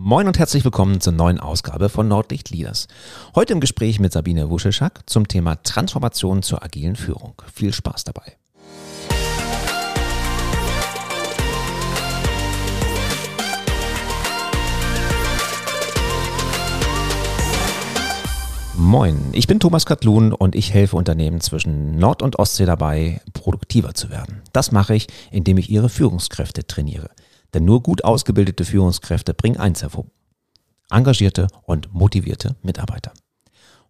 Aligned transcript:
Moin 0.00 0.28
und 0.28 0.38
herzlich 0.38 0.62
willkommen 0.64 1.00
zur 1.00 1.12
neuen 1.12 1.40
Ausgabe 1.40 1.88
von 1.88 2.06
Nordlicht 2.06 2.50
Leaders. 2.50 2.86
Heute 3.34 3.52
im 3.52 3.58
Gespräch 3.58 3.98
mit 3.98 4.12
Sabine 4.12 4.48
Wuscheschak 4.48 5.00
zum 5.10 5.26
Thema 5.26 5.56
Transformation 5.64 6.44
zur 6.44 6.62
agilen 6.62 6.94
Führung. 6.94 7.34
Viel 7.52 7.72
Spaß 7.72 8.04
dabei. 8.04 8.36
Moin, 18.76 19.18
ich 19.32 19.48
bin 19.48 19.58
Thomas 19.58 19.84
Katlun 19.84 20.32
und 20.32 20.54
ich 20.54 20.72
helfe 20.72 20.94
Unternehmen 20.94 21.40
zwischen 21.40 21.98
Nord- 21.98 22.22
und 22.22 22.38
Ostsee 22.38 22.66
dabei, 22.66 23.20
produktiver 23.32 23.94
zu 23.94 24.10
werden. 24.10 24.42
Das 24.52 24.70
mache 24.70 24.94
ich, 24.94 25.08
indem 25.32 25.58
ich 25.58 25.68
ihre 25.68 25.88
Führungskräfte 25.88 26.68
trainiere. 26.68 27.10
Denn 27.54 27.64
nur 27.64 27.82
gut 27.82 28.04
ausgebildete 28.04 28.64
Führungskräfte 28.64 29.34
bringen 29.34 29.58
eins 29.58 29.82
hervor. 29.82 30.06
Engagierte 30.90 31.48
und 31.64 31.92
motivierte 31.92 32.56
Mitarbeiter. 32.62 33.12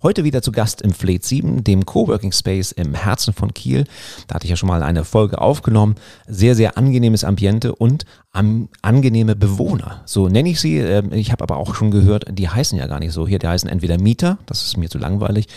Heute 0.00 0.22
wieder 0.22 0.42
zu 0.42 0.52
Gast 0.52 0.80
im 0.80 0.92
Fleet 0.92 1.24
7, 1.24 1.64
dem 1.64 1.84
Coworking 1.84 2.30
Space 2.30 2.70
im 2.70 2.94
Herzen 2.94 3.34
von 3.34 3.52
Kiel. 3.52 3.82
Da 4.28 4.36
hatte 4.36 4.44
ich 4.44 4.50
ja 4.50 4.54
schon 4.54 4.68
mal 4.68 4.84
eine 4.84 5.04
Folge 5.04 5.40
aufgenommen. 5.40 5.96
Sehr, 6.28 6.54
sehr 6.54 6.78
angenehmes 6.78 7.24
Ambiente 7.24 7.74
und 7.74 8.04
am, 8.30 8.68
angenehme 8.80 9.34
Bewohner. 9.34 10.02
So 10.04 10.28
nenne 10.28 10.50
ich 10.50 10.60
sie. 10.60 10.78
Ähm, 10.78 11.12
ich 11.12 11.32
habe 11.32 11.42
aber 11.42 11.56
auch 11.56 11.74
schon 11.74 11.90
gehört, 11.90 12.26
die 12.30 12.48
heißen 12.48 12.78
ja 12.78 12.86
gar 12.86 13.00
nicht 13.00 13.10
so 13.10 13.26
hier. 13.26 13.40
Die 13.40 13.48
heißen 13.48 13.68
entweder 13.68 13.98
Mieter, 13.98 14.38
das 14.46 14.62
ist 14.62 14.76
mir 14.76 14.88
zu 14.88 14.98
langweilig. 14.98 15.48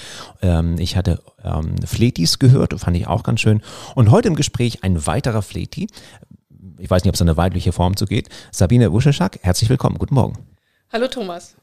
Ähm, 0.41 0.79
ich 0.79 0.97
hatte 0.97 1.21
ähm, 1.43 1.75
Fletis 1.85 2.39
gehört, 2.39 2.73
fand 2.79 2.97
ich 2.97 3.05
auch 3.05 3.21
ganz 3.21 3.41
schön. 3.41 3.61
Und 3.93 4.09
heute 4.09 4.27
im 4.27 4.35
Gespräch 4.35 4.83
ein 4.83 5.05
weiterer 5.05 5.43
Fleti. 5.43 5.87
Ich 6.81 6.89
weiß 6.89 7.03
nicht, 7.03 7.09
ob 7.09 7.15
es 7.15 7.21
eine 7.21 7.37
weibliche 7.37 7.71
Form 7.71 7.95
zu 7.95 8.05
geht. 8.05 8.27
Sabine 8.51 8.91
Wuscheschak, 8.91 9.37
herzlich 9.43 9.69
willkommen. 9.69 9.99
Guten 9.99 10.15
Morgen. 10.15 10.39
Hallo 10.91 11.07
Thomas. 11.07 11.55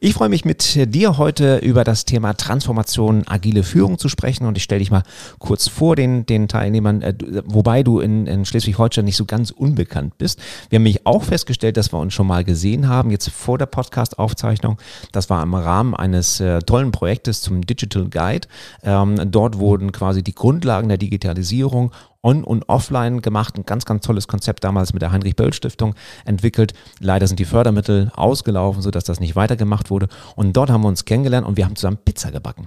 Ich 0.00 0.14
freue 0.14 0.28
mich 0.28 0.44
mit 0.44 0.92
dir 0.94 1.18
heute 1.18 1.58
über 1.58 1.84
das 1.84 2.04
Thema 2.04 2.34
Transformation, 2.34 3.22
agile 3.26 3.62
Führung 3.62 3.96
zu 3.96 4.08
sprechen 4.08 4.44
und 4.44 4.56
ich 4.56 4.64
stelle 4.64 4.80
dich 4.80 4.90
mal 4.90 5.04
kurz 5.38 5.68
vor 5.68 5.94
den, 5.94 6.26
den 6.26 6.48
Teilnehmern, 6.48 7.00
äh, 7.00 7.14
wobei 7.44 7.82
du 7.82 8.00
in, 8.00 8.26
in 8.26 8.44
Schleswig-Holstein 8.44 9.04
nicht 9.04 9.16
so 9.16 9.24
ganz 9.24 9.50
unbekannt 9.52 10.18
bist. 10.18 10.40
Wir 10.68 10.76
haben 10.76 10.82
mich 10.82 11.06
auch 11.06 11.22
festgestellt, 11.22 11.76
dass 11.76 11.92
wir 11.92 11.98
uns 12.00 12.12
schon 12.12 12.26
mal 12.26 12.44
gesehen 12.44 12.88
haben, 12.88 13.10
jetzt 13.10 13.30
vor 13.30 13.56
der 13.56 13.66
Podcast-Aufzeichnung. 13.66 14.78
Das 15.12 15.30
war 15.30 15.42
im 15.42 15.54
Rahmen 15.54 15.94
eines 15.94 16.40
äh, 16.40 16.58
tollen 16.60 16.90
Projektes 16.90 17.40
zum 17.40 17.64
Digital 17.64 18.08
Guide. 18.08 18.48
Ähm, 18.82 19.30
dort 19.30 19.58
wurden 19.58 19.92
quasi 19.92 20.24
die 20.24 20.34
Grundlagen 20.34 20.88
der 20.88 20.98
Digitalisierung 20.98 21.92
on- 22.26 22.44
und 22.44 22.68
offline 22.68 23.22
gemacht. 23.22 23.56
Ein 23.56 23.64
ganz, 23.64 23.84
ganz 23.84 24.04
tolles 24.04 24.26
Konzept 24.26 24.64
damals 24.64 24.92
mit 24.92 25.00
der 25.00 25.12
Heinrich-Böll-Stiftung 25.12 25.94
entwickelt. 26.24 26.74
Leider 26.98 27.26
sind 27.28 27.38
die 27.38 27.44
Fördermittel 27.44 28.10
ausgelaufen, 28.16 28.82
sodass 28.82 29.04
das 29.04 29.20
nicht 29.20 29.36
weitergemacht 29.36 29.90
wurde. 29.90 30.08
Und 30.34 30.54
dort 30.56 30.70
haben 30.70 30.82
wir 30.82 30.88
uns 30.88 31.04
kennengelernt 31.04 31.46
und 31.46 31.56
wir 31.56 31.64
haben 31.64 31.76
zusammen 31.76 31.98
Pizza 32.04 32.32
gebacken. 32.32 32.66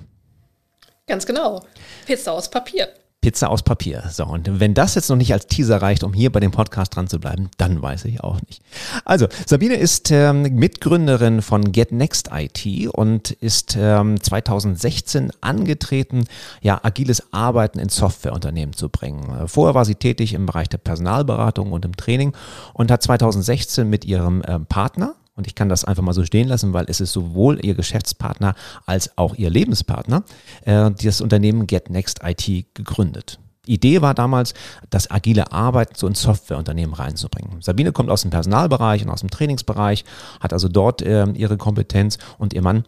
Ganz 1.07 1.25
genau. 1.25 1.61
Pizza 2.05 2.31
aus 2.31 2.49
Papier. 2.49 2.87
Pizza 3.21 3.49
aus 3.49 3.63
Papier. 3.63 4.03
So, 4.11 4.25
und 4.25 4.59
wenn 4.61 4.73
das 4.73 4.95
jetzt 4.95 5.09
noch 5.09 5.17
nicht 5.17 5.33
als 5.33 5.47
Teaser 5.47 5.81
reicht, 5.81 6.03
um 6.03 6.13
hier 6.13 6.31
bei 6.31 6.39
dem 6.39 6.51
Podcast 6.51 6.95
dran 6.95 7.07
zu 7.07 7.19
bleiben, 7.19 7.49
dann 7.57 7.81
weiß 7.81 8.05
ich 8.05 8.23
auch 8.23 8.39
nicht. 8.47 8.61
Also, 9.03 9.27
Sabine 9.45 9.75
ist 9.75 10.09
ähm, 10.11 10.43
Mitgründerin 10.43 11.41
von 11.41 11.73
GetNext 11.73 12.29
IT 12.33 12.87
und 12.93 13.31
ist 13.31 13.75
ähm, 13.77 14.21
2016 14.21 15.31
angetreten, 15.41 16.25
ja, 16.61 16.79
agiles 16.81 17.33
Arbeiten 17.33 17.79
in 17.79 17.89
Softwareunternehmen 17.89 18.73
zu 18.73 18.87
bringen. 18.87 19.47
Vorher 19.47 19.75
war 19.75 19.83
sie 19.83 19.95
tätig 19.95 20.33
im 20.33 20.45
Bereich 20.45 20.69
der 20.69 20.77
Personalberatung 20.77 21.73
und 21.73 21.83
im 21.83 21.97
Training 21.97 22.33
und 22.73 22.89
hat 22.89 23.03
2016 23.03 23.89
mit 23.89 24.05
ihrem 24.05 24.43
ähm, 24.47 24.65
Partner, 24.65 25.15
und 25.39 25.47
ich 25.47 25.55
kann 25.55 25.69
das 25.69 25.85
einfach 25.85 26.03
mal 26.03 26.11
so 26.11 26.25
stehen 26.25 26.49
lassen, 26.49 26.73
weil 26.73 26.85
es 26.89 26.99
ist 26.99 27.13
sowohl 27.13 27.65
ihr 27.65 27.73
Geschäftspartner 27.73 28.55
als 28.85 29.17
auch 29.17 29.35
ihr 29.35 29.49
Lebenspartner, 29.49 30.23
äh, 30.65 30.91
das 30.91 31.21
Unternehmen 31.21 31.65
GetNext 31.65 32.19
IT 32.25 32.65
gegründet. 32.73 33.39
Die 33.65 33.75
Idee 33.75 34.01
war 34.01 34.13
damals, 34.13 34.53
das 34.89 35.09
agile 35.09 35.53
Arbeiten 35.53 35.93
so 35.95 36.07
ins 36.07 36.21
Softwareunternehmen 36.21 36.93
reinzubringen. 36.93 37.61
Sabine 37.61 37.93
kommt 37.93 38.09
aus 38.09 38.23
dem 38.23 38.31
Personalbereich 38.31 39.03
und 39.03 39.09
aus 39.11 39.21
dem 39.21 39.29
Trainingsbereich, 39.29 40.03
hat 40.41 40.51
also 40.51 40.67
dort 40.67 41.01
äh, 41.03 41.25
ihre 41.31 41.55
Kompetenz 41.55 42.17
und 42.37 42.53
ihr 42.53 42.61
Mann 42.61 42.83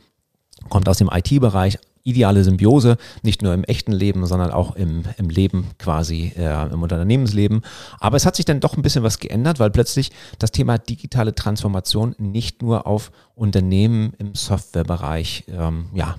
kommt 0.67 0.89
aus 0.89 0.97
dem 0.97 1.09
IT-Bereich, 1.09 1.79
ideale 2.03 2.43
Symbiose, 2.43 2.97
nicht 3.21 3.41
nur 3.41 3.53
im 3.53 3.63
echten 3.63 3.91
Leben, 3.91 4.25
sondern 4.25 4.51
auch 4.51 4.75
im, 4.75 5.03
im 5.17 5.29
Leben 5.29 5.67
quasi, 5.77 6.33
äh, 6.37 6.71
im 6.71 6.81
Unternehmensleben. 6.81 7.61
Aber 7.99 8.17
es 8.17 8.25
hat 8.25 8.35
sich 8.35 8.45
dann 8.45 8.59
doch 8.59 8.77
ein 8.77 8.81
bisschen 8.81 9.03
was 9.03 9.19
geändert, 9.19 9.59
weil 9.59 9.71
plötzlich 9.71 10.11
das 10.39 10.51
Thema 10.51 10.77
digitale 10.77 11.35
Transformation 11.35 12.15
nicht 12.17 12.61
nur 12.61 12.87
auf 12.87 13.11
Unternehmen 13.35 14.13
im 14.17 14.35
Softwarebereich 14.35 15.45
ähm, 15.49 15.85
ja, 15.93 16.15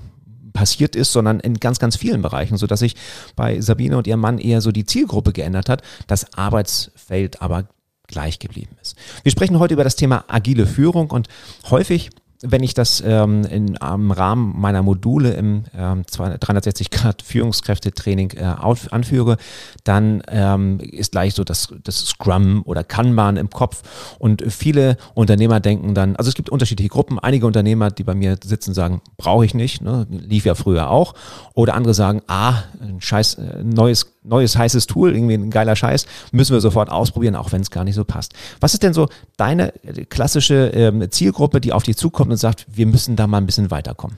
passiert 0.52 0.96
ist, 0.96 1.12
sondern 1.12 1.40
in 1.40 1.54
ganz, 1.54 1.78
ganz 1.78 1.96
vielen 1.96 2.22
Bereichen, 2.22 2.56
sodass 2.56 2.80
sich 2.80 2.94
bei 3.36 3.60
Sabine 3.60 3.96
und 3.96 4.06
ihrem 4.06 4.20
Mann 4.20 4.38
eher 4.38 4.60
so 4.60 4.72
die 4.72 4.84
Zielgruppe 4.84 5.32
geändert 5.32 5.68
hat, 5.68 5.82
das 6.06 6.34
Arbeitsfeld 6.34 7.42
aber 7.42 7.68
gleich 8.06 8.38
geblieben 8.38 8.76
ist. 8.80 8.96
Wir 9.22 9.32
sprechen 9.32 9.58
heute 9.58 9.74
über 9.74 9.84
das 9.84 9.96
Thema 9.96 10.24
agile 10.28 10.66
Führung 10.66 11.10
und 11.10 11.28
häufig 11.70 12.10
wenn 12.42 12.62
ich 12.62 12.74
das 12.74 13.02
ähm, 13.06 13.44
in, 13.44 13.76
im 13.76 14.10
Rahmen 14.10 14.60
meiner 14.60 14.82
Module 14.82 15.32
im 15.32 15.64
ähm, 15.76 16.02
360 16.10 16.90
Grad 16.90 17.22
Führungskräftetraining 17.22 18.32
äh, 18.32 18.42
anführe, 18.90 19.36
dann 19.84 20.22
ähm, 20.28 20.80
ist 20.80 21.12
gleich 21.12 21.34
so 21.34 21.44
das, 21.44 21.72
das 21.84 22.06
Scrum 22.06 22.62
oder 22.64 22.84
Kanban 22.84 23.36
im 23.36 23.50
Kopf. 23.50 23.82
Und 24.18 24.42
viele 24.52 24.96
Unternehmer 25.14 25.60
denken 25.60 25.94
dann, 25.94 26.16
also 26.16 26.28
es 26.28 26.34
gibt 26.34 26.50
unterschiedliche 26.50 26.90
Gruppen. 26.90 27.18
Einige 27.18 27.46
Unternehmer, 27.46 27.90
die 27.90 28.04
bei 28.04 28.14
mir 28.14 28.36
sitzen, 28.42 28.74
sagen, 28.74 29.00
brauche 29.16 29.44
ich 29.44 29.54
nicht, 29.54 29.80
ne? 29.80 30.06
lief 30.10 30.44
ja 30.44 30.54
früher 30.54 30.90
auch. 30.90 31.14
Oder 31.54 31.74
andere 31.74 31.94
sagen, 31.94 32.22
ah, 32.26 32.64
ein 32.80 33.00
scheiß 33.00 33.34
äh, 33.34 33.62
neues, 33.62 34.11
neues 34.22 34.56
heißes 34.56 34.86
Tool, 34.86 35.14
irgendwie 35.14 35.34
ein 35.34 35.50
geiler 35.50 35.76
Scheiß, 35.76 36.06
müssen 36.30 36.52
wir 36.52 36.60
sofort 36.60 36.90
ausprobieren, 36.90 37.36
auch 37.36 37.52
wenn 37.52 37.62
es 37.62 37.70
gar 37.70 37.84
nicht 37.84 37.94
so 37.94 38.04
passt. 38.04 38.34
Was 38.60 38.74
ist 38.74 38.82
denn 38.82 38.94
so 38.94 39.08
deine 39.36 39.74
äh, 39.84 40.04
klassische 40.04 40.70
ähm, 40.74 41.10
Zielgruppe, 41.10 41.60
die 41.60 41.72
auf 41.72 41.82
dich 41.82 41.96
zukommt 41.96 42.30
und 42.30 42.36
sagt, 42.36 42.66
wir 42.68 42.86
müssen 42.86 43.16
da 43.16 43.26
mal 43.26 43.38
ein 43.38 43.46
bisschen 43.46 43.70
weiterkommen? 43.70 44.16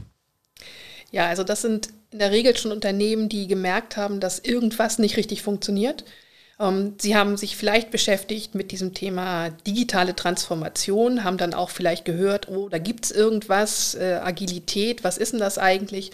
Ja, 1.10 1.26
also 1.28 1.44
das 1.44 1.62
sind 1.62 1.90
in 2.10 2.18
der 2.18 2.32
Regel 2.32 2.56
schon 2.56 2.72
Unternehmen, 2.72 3.28
die 3.28 3.46
gemerkt 3.46 3.96
haben, 3.96 4.20
dass 4.20 4.38
irgendwas 4.38 4.98
nicht 4.98 5.16
richtig 5.16 5.42
funktioniert. 5.42 6.04
Ähm, 6.60 6.94
sie 6.98 7.16
haben 7.16 7.36
sich 7.36 7.56
vielleicht 7.56 7.90
beschäftigt 7.90 8.54
mit 8.54 8.72
diesem 8.72 8.94
Thema 8.94 9.50
digitale 9.66 10.14
Transformation, 10.14 11.24
haben 11.24 11.36
dann 11.36 11.54
auch 11.54 11.70
vielleicht 11.70 12.04
gehört, 12.04 12.48
oh, 12.48 12.68
da 12.68 12.78
gibt 12.78 13.06
es 13.06 13.10
irgendwas, 13.10 13.94
äh, 13.94 14.20
Agilität, 14.22 15.04
was 15.04 15.18
ist 15.18 15.32
denn 15.32 15.40
das 15.40 15.58
eigentlich? 15.58 16.12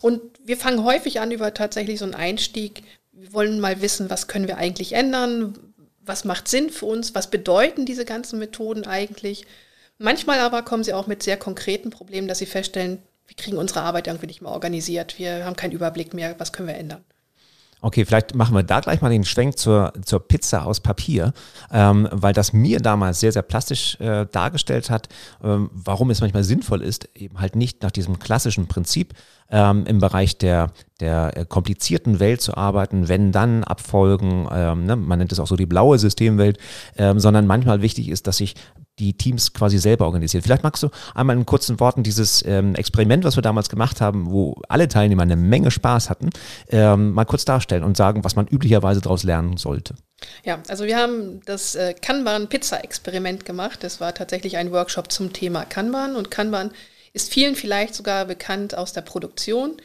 Und 0.00 0.20
wir 0.44 0.56
fangen 0.56 0.84
häufig 0.84 1.20
an 1.20 1.30
über 1.30 1.52
tatsächlich 1.54 1.98
so 1.98 2.04
einen 2.04 2.14
Einstieg. 2.14 2.82
Wir 3.18 3.32
wollen 3.32 3.60
mal 3.60 3.80
wissen, 3.80 4.10
was 4.10 4.28
können 4.28 4.46
wir 4.46 4.58
eigentlich 4.58 4.92
ändern? 4.92 5.58
Was 6.04 6.24
macht 6.24 6.48
Sinn 6.48 6.68
für 6.68 6.84
uns? 6.84 7.14
Was 7.14 7.30
bedeuten 7.30 7.86
diese 7.86 8.04
ganzen 8.04 8.38
Methoden 8.38 8.86
eigentlich? 8.86 9.46
Manchmal 9.96 10.40
aber 10.40 10.62
kommen 10.62 10.84
sie 10.84 10.92
auch 10.92 11.06
mit 11.06 11.22
sehr 11.22 11.38
konkreten 11.38 11.88
Problemen, 11.88 12.28
dass 12.28 12.38
sie 12.38 12.46
feststellen, 12.46 13.02
wir 13.26 13.36
kriegen 13.36 13.56
unsere 13.56 13.80
Arbeit 13.80 14.06
irgendwie 14.06 14.26
nicht 14.26 14.42
mehr 14.42 14.52
organisiert, 14.52 15.18
wir 15.18 15.46
haben 15.46 15.56
keinen 15.56 15.72
Überblick 15.72 16.12
mehr, 16.12 16.38
was 16.38 16.52
können 16.52 16.68
wir 16.68 16.76
ändern. 16.76 17.04
Okay, 17.82 18.06
vielleicht 18.06 18.34
machen 18.34 18.54
wir 18.54 18.62
da 18.62 18.80
gleich 18.80 19.02
mal 19.02 19.10
den 19.10 19.24
Schwenk 19.24 19.58
zur, 19.58 19.92
zur 20.02 20.26
Pizza 20.26 20.64
aus 20.64 20.80
Papier, 20.80 21.34
ähm, 21.70 22.08
weil 22.10 22.32
das 22.32 22.54
mir 22.54 22.80
damals 22.80 23.20
sehr, 23.20 23.32
sehr 23.32 23.42
plastisch 23.42 24.00
äh, 24.00 24.26
dargestellt 24.32 24.88
hat, 24.88 25.08
ähm, 25.44 25.70
warum 25.72 26.10
es 26.10 26.22
manchmal 26.22 26.42
sinnvoll 26.42 26.82
ist, 26.82 27.08
eben 27.14 27.38
halt 27.38 27.54
nicht 27.54 27.82
nach 27.82 27.90
diesem 27.90 28.18
klassischen 28.18 28.66
Prinzip 28.66 29.12
ähm, 29.50 29.84
im 29.86 30.00
Bereich 30.00 30.38
der, 30.38 30.72
der 31.00 31.36
äh, 31.36 31.44
komplizierten 31.44 32.18
Welt 32.18 32.40
zu 32.40 32.56
arbeiten, 32.56 33.08
wenn 33.08 33.30
dann 33.30 33.62
Abfolgen, 33.62 34.48
ähm, 34.50 34.86
ne, 34.86 34.96
man 34.96 35.18
nennt 35.18 35.32
es 35.32 35.38
auch 35.38 35.46
so 35.46 35.56
die 35.56 35.66
blaue 35.66 35.98
Systemwelt, 35.98 36.58
ähm, 36.96 37.20
sondern 37.20 37.46
manchmal 37.46 37.82
wichtig 37.82 38.08
ist, 38.08 38.26
dass 38.26 38.38
sich 38.38 38.54
die 38.98 39.14
Teams 39.14 39.52
quasi 39.52 39.78
selber 39.78 40.06
organisieren. 40.06 40.42
Vielleicht 40.42 40.62
magst 40.62 40.82
du 40.82 40.88
einmal 41.14 41.36
in 41.36 41.46
kurzen 41.46 41.78
Worten 41.80 42.02
dieses 42.02 42.44
ähm, 42.46 42.74
Experiment, 42.74 43.24
was 43.24 43.36
wir 43.36 43.42
damals 43.42 43.68
gemacht 43.68 44.00
haben, 44.00 44.30
wo 44.30 44.60
alle 44.68 44.88
Teilnehmer 44.88 45.22
eine 45.22 45.36
Menge 45.36 45.70
Spaß 45.70 46.08
hatten, 46.10 46.30
ähm, 46.70 47.12
mal 47.12 47.24
kurz 47.24 47.44
darstellen 47.44 47.84
und 47.84 47.96
sagen, 47.96 48.24
was 48.24 48.36
man 48.36 48.46
üblicherweise 48.46 49.00
daraus 49.00 49.22
lernen 49.22 49.56
sollte. 49.56 49.94
Ja, 50.44 50.62
also 50.68 50.84
wir 50.84 50.96
haben 50.96 51.40
das 51.44 51.74
äh, 51.74 51.94
Kanban-Pizza-Experiment 51.94 53.44
gemacht. 53.44 53.84
Das 53.84 54.00
war 54.00 54.14
tatsächlich 54.14 54.56
ein 54.56 54.72
Workshop 54.72 55.12
zum 55.12 55.32
Thema 55.32 55.64
Kanban 55.64 56.16
und 56.16 56.30
Kanban 56.30 56.70
ist 57.12 57.32
vielen 57.32 57.54
vielleicht 57.54 57.94
sogar 57.94 58.26
bekannt 58.26 58.76
aus 58.76 58.92
der 58.92 59.00
Produktion. 59.00 59.76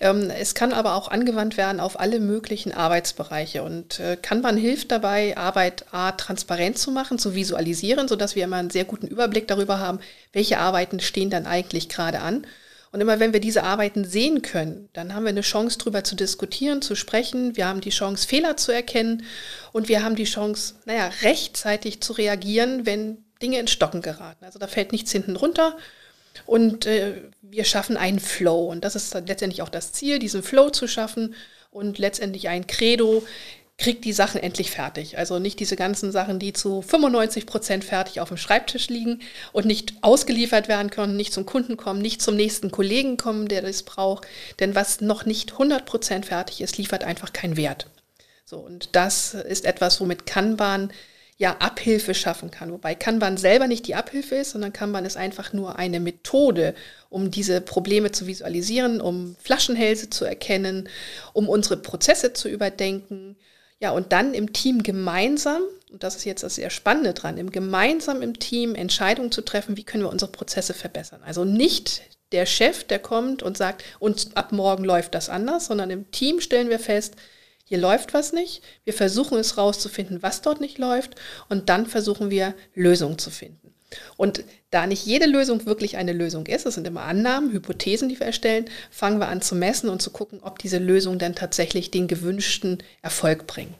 Ähm, 0.00 0.30
es 0.30 0.54
kann 0.54 0.72
aber 0.72 0.94
auch 0.94 1.08
angewandt 1.08 1.56
werden 1.56 1.80
auf 1.80 2.00
alle 2.00 2.20
möglichen 2.20 2.72
Arbeitsbereiche 2.72 3.62
und 3.62 4.00
äh, 4.00 4.16
Kanban 4.20 4.56
hilft 4.56 4.90
dabei, 4.90 5.36
Arbeit 5.36 5.86
A 5.92 6.12
transparent 6.12 6.78
zu 6.78 6.90
machen, 6.90 7.18
zu 7.18 7.34
visualisieren, 7.34 8.08
sodass 8.08 8.34
wir 8.34 8.44
immer 8.44 8.56
einen 8.56 8.70
sehr 8.70 8.84
guten 8.84 9.06
Überblick 9.06 9.48
darüber 9.48 9.78
haben, 9.78 10.00
welche 10.32 10.58
Arbeiten 10.58 11.00
stehen 11.00 11.30
dann 11.30 11.46
eigentlich 11.46 11.88
gerade 11.88 12.20
an. 12.20 12.46
Und 12.92 13.00
immer 13.00 13.18
wenn 13.18 13.32
wir 13.32 13.40
diese 13.40 13.64
Arbeiten 13.64 14.04
sehen 14.04 14.40
können, 14.42 14.88
dann 14.92 15.14
haben 15.14 15.24
wir 15.24 15.30
eine 15.30 15.40
Chance, 15.40 15.78
darüber 15.78 16.04
zu 16.04 16.14
diskutieren, 16.14 16.80
zu 16.80 16.94
sprechen. 16.94 17.56
Wir 17.56 17.66
haben 17.66 17.80
die 17.80 17.90
Chance, 17.90 18.26
Fehler 18.26 18.56
zu 18.56 18.70
erkennen 18.70 19.24
und 19.72 19.88
wir 19.88 20.04
haben 20.04 20.14
die 20.14 20.24
Chance, 20.24 20.76
naja, 20.84 21.10
rechtzeitig 21.22 22.00
zu 22.02 22.12
reagieren, 22.12 22.86
wenn 22.86 23.24
Dinge 23.42 23.58
in 23.58 23.66
Stocken 23.66 24.00
geraten. 24.00 24.44
Also 24.44 24.60
da 24.60 24.68
fällt 24.68 24.92
nichts 24.92 25.10
hinten 25.10 25.34
runter 25.34 25.76
und 26.46 26.86
äh, 26.86 27.22
wir 27.42 27.64
schaffen 27.64 27.96
einen 27.96 28.20
Flow. 28.20 28.66
Und 28.66 28.84
das 28.84 28.96
ist 28.96 29.14
letztendlich 29.14 29.62
auch 29.62 29.68
das 29.68 29.92
Ziel, 29.92 30.18
diesen 30.18 30.42
Flow 30.42 30.70
zu 30.70 30.88
schaffen 30.88 31.34
und 31.70 31.98
letztendlich 31.98 32.48
ein 32.48 32.66
Credo, 32.66 33.24
kriegt 33.76 34.04
die 34.04 34.12
Sachen 34.12 34.40
endlich 34.40 34.70
fertig. 34.70 35.18
Also 35.18 35.38
nicht 35.38 35.58
diese 35.58 35.74
ganzen 35.74 36.12
Sachen, 36.12 36.38
die 36.38 36.52
zu 36.52 36.80
95 36.80 37.44
Prozent 37.44 37.84
fertig 37.84 38.20
auf 38.20 38.28
dem 38.28 38.36
Schreibtisch 38.36 38.88
liegen 38.88 39.20
und 39.52 39.66
nicht 39.66 39.94
ausgeliefert 40.00 40.68
werden 40.68 40.90
können, 40.90 41.16
nicht 41.16 41.32
zum 41.32 41.44
Kunden 41.44 41.76
kommen, 41.76 42.00
nicht 42.00 42.22
zum 42.22 42.36
nächsten 42.36 42.70
Kollegen 42.70 43.16
kommen, 43.16 43.48
der 43.48 43.62
das 43.62 43.82
braucht. 43.82 44.26
Denn 44.60 44.74
was 44.74 45.00
noch 45.00 45.24
nicht 45.24 45.52
100 45.52 45.86
Prozent 45.86 46.26
fertig 46.26 46.60
ist, 46.60 46.78
liefert 46.78 47.02
einfach 47.02 47.32
keinen 47.32 47.56
Wert. 47.56 47.88
So, 48.44 48.58
und 48.58 48.90
das 48.92 49.34
ist 49.34 49.64
etwas, 49.64 50.00
womit 50.00 50.26
Kanban 50.26 50.92
ja 51.36 51.56
Abhilfe 51.58 52.14
schaffen 52.14 52.50
kann. 52.50 52.70
Wobei 52.70 52.94
Kanban 52.94 53.36
selber 53.36 53.66
nicht 53.66 53.86
die 53.86 53.96
Abhilfe 53.96 54.36
ist, 54.36 54.50
sondern 54.50 54.72
Kanban 54.72 55.04
ist 55.04 55.16
einfach 55.16 55.52
nur 55.52 55.78
eine 55.78 55.98
Methode, 55.98 56.74
um 57.08 57.30
diese 57.30 57.60
Probleme 57.60 58.12
zu 58.12 58.26
visualisieren, 58.26 59.00
um 59.00 59.36
Flaschenhälse 59.40 60.10
zu 60.10 60.24
erkennen, 60.24 60.88
um 61.32 61.48
unsere 61.48 61.76
Prozesse 61.76 62.32
zu 62.32 62.48
überdenken, 62.48 63.36
ja, 63.80 63.90
und 63.90 64.12
dann 64.12 64.32
im 64.32 64.52
Team 64.52 64.82
gemeinsam, 64.82 65.62
und 65.90 66.02
das 66.02 66.16
ist 66.16 66.24
jetzt 66.24 66.42
das 66.42 66.54
sehr 66.54 66.70
Spannende 66.70 67.12
dran, 67.12 67.36
im 67.36 67.50
gemeinsam 67.50 68.22
im 68.22 68.38
Team 68.38 68.74
Entscheidungen 68.74 69.32
zu 69.32 69.42
treffen, 69.42 69.76
wie 69.76 69.84
können 69.84 70.04
wir 70.04 70.10
unsere 70.10 70.30
Prozesse 70.30 70.72
verbessern. 70.72 71.20
Also 71.24 71.44
nicht 71.44 72.02
der 72.32 72.46
Chef, 72.46 72.84
der 72.84 72.98
kommt 72.98 73.42
und 73.42 73.56
sagt, 73.58 73.84
und 73.98 74.36
ab 74.36 74.52
morgen 74.52 74.84
läuft 74.84 75.14
das 75.14 75.28
anders, 75.28 75.66
sondern 75.66 75.90
im 75.90 76.10
Team 76.12 76.40
stellen 76.40 76.70
wir 76.70 76.78
fest, 76.78 77.14
hier 77.64 77.78
läuft 77.78 78.14
was 78.14 78.32
nicht. 78.32 78.62
Wir 78.84 78.92
versuchen 78.92 79.38
es 79.38 79.56
rauszufinden, 79.56 80.22
was 80.22 80.42
dort 80.42 80.60
nicht 80.60 80.78
läuft, 80.78 81.16
und 81.48 81.68
dann 81.68 81.86
versuchen 81.86 82.30
wir 82.30 82.54
Lösungen 82.74 83.18
zu 83.18 83.30
finden. 83.30 83.74
Und 84.16 84.44
da 84.70 84.86
nicht 84.86 85.06
jede 85.06 85.26
Lösung 85.26 85.66
wirklich 85.66 85.96
eine 85.96 86.12
Lösung 86.12 86.46
ist, 86.46 86.66
es 86.66 86.74
sind 86.74 86.86
immer 86.86 87.02
Annahmen, 87.02 87.52
Hypothesen, 87.52 88.08
die 88.08 88.18
wir 88.18 88.26
erstellen, 88.26 88.66
fangen 88.90 89.18
wir 89.18 89.28
an 89.28 89.40
zu 89.40 89.54
messen 89.54 89.88
und 89.88 90.02
zu 90.02 90.10
gucken, 90.10 90.40
ob 90.42 90.58
diese 90.58 90.78
Lösungen 90.78 91.18
dann 91.18 91.34
tatsächlich 91.34 91.90
den 91.90 92.08
gewünschten 92.08 92.82
Erfolg 93.02 93.46
bringen. 93.46 93.74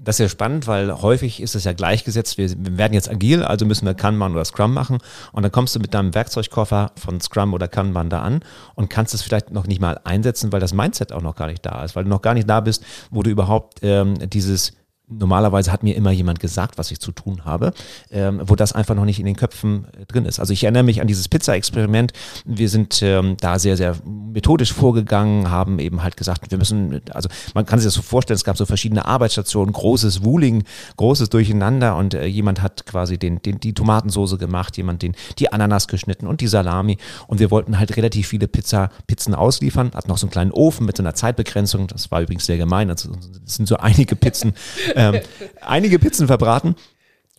Das 0.00 0.16
ist 0.16 0.20
ja 0.20 0.28
spannend, 0.28 0.68
weil 0.68 1.02
häufig 1.02 1.42
ist 1.42 1.56
es 1.56 1.64
ja 1.64 1.72
gleichgesetzt. 1.72 2.38
Wir, 2.38 2.50
wir, 2.50 2.78
werden 2.78 2.94
jetzt 2.94 3.10
agil, 3.10 3.42
also 3.42 3.66
müssen 3.66 3.84
wir 3.84 3.94
Kanban 3.94 4.32
oder 4.32 4.44
Scrum 4.44 4.72
machen. 4.72 4.98
Und 5.32 5.42
dann 5.42 5.50
kommst 5.50 5.74
du 5.74 5.80
mit 5.80 5.92
deinem 5.92 6.14
Werkzeugkoffer 6.14 6.92
von 6.96 7.20
Scrum 7.20 7.52
oder 7.52 7.66
Kanban 7.66 8.08
da 8.08 8.22
an 8.22 8.40
und 8.76 8.90
kannst 8.90 9.12
es 9.14 9.22
vielleicht 9.22 9.50
noch 9.50 9.66
nicht 9.66 9.80
mal 9.80 10.00
einsetzen, 10.04 10.52
weil 10.52 10.60
das 10.60 10.72
Mindset 10.72 11.12
auch 11.12 11.22
noch 11.22 11.34
gar 11.34 11.48
nicht 11.48 11.66
da 11.66 11.82
ist, 11.82 11.96
weil 11.96 12.04
du 12.04 12.10
noch 12.10 12.22
gar 12.22 12.34
nicht 12.34 12.48
da 12.48 12.60
bist, 12.60 12.84
wo 13.10 13.22
du 13.22 13.30
überhaupt 13.30 13.80
ähm, 13.82 14.14
dieses 14.30 14.72
normalerweise 15.10 15.72
hat 15.72 15.82
mir 15.82 15.96
immer 15.96 16.10
jemand 16.10 16.40
gesagt, 16.40 16.78
was 16.78 16.90
ich 16.90 17.00
zu 17.00 17.12
tun 17.12 17.44
habe, 17.44 17.72
ähm, 18.10 18.40
wo 18.44 18.56
das 18.56 18.72
einfach 18.72 18.94
noch 18.94 19.04
nicht 19.04 19.18
in 19.18 19.26
den 19.26 19.36
Köpfen 19.36 19.86
äh, 19.98 20.06
drin 20.06 20.24
ist. 20.24 20.38
Also 20.38 20.52
ich 20.52 20.64
erinnere 20.64 20.82
mich 20.82 21.00
an 21.00 21.06
dieses 21.06 21.28
Pizza-Experiment. 21.28 22.12
Wir 22.44 22.68
sind 22.68 23.00
ähm, 23.02 23.36
da 23.40 23.58
sehr, 23.58 23.76
sehr 23.76 23.96
methodisch 24.04 24.72
vorgegangen, 24.72 25.50
haben 25.50 25.78
eben 25.78 26.02
halt 26.02 26.16
gesagt, 26.16 26.50
wir 26.50 26.58
müssen, 26.58 27.00
also 27.12 27.28
man 27.54 27.64
kann 27.64 27.78
sich 27.78 27.86
das 27.86 27.94
so 27.94 28.02
vorstellen, 28.02 28.36
es 28.36 28.44
gab 28.44 28.56
so 28.56 28.66
verschiedene 28.66 29.06
Arbeitsstationen, 29.06 29.72
großes 29.72 30.24
Wooling, 30.24 30.64
großes 30.96 31.30
Durcheinander 31.30 31.96
und 31.96 32.14
äh, 32.14 32.26
jemand 32.26 32.60
hat 32.62 32.86
quasi 32.86 33.18
den, 33.18 33.40
den, 33.40 33.60
die 33.60 33.72
Tomatensoße 33.72 34.36
gemacht, 34.36 34.76
jemand 34.76 35.02
den, 35.02 35.14
die 35.38 35.52
Ananas 35.52 35.88
geschnitten 35.88 36.26
und 36.26 36.40
die 36.40 36.48
Salami 36.48 36.98
und 37.26 37.40
wir 37.40 37.50
wollten 37.50 37.78
halt 37.78 37.96
relativ 37.96 38.28
viele 38.28 38.48
Pizza, 38.48 38.90
Pizzen 39.06 39.34
ausliefern, 39.34 39.92
hat 39.94 40.08
noch 40.08 40.18
so 40.18 40.26
einen 40.26 40.32
kleinen 40.32 40.52
Ofen 40.52 40.84
mit 40.84 40.96
so 40.96 41.02
einer 41.02 41.14
Zeitbegrenzung, 41.14 41.86
das 41.86 42.10
war 42.10 42.20
übrigens 42.20 42.46
sehr 42.46 42.58
gemein, 42.58 42.90
also, 42.90 43.10
das 43.44 43.54
sind 43.54 43.66
so 43.66 43.78
einige 43.78 44.14
Pizzen 44.14 44.52
ähm, 44.98 45.20
einige 45.60 45.98
Pizzen 45.98 46.26
verbraten. 46.26 46.74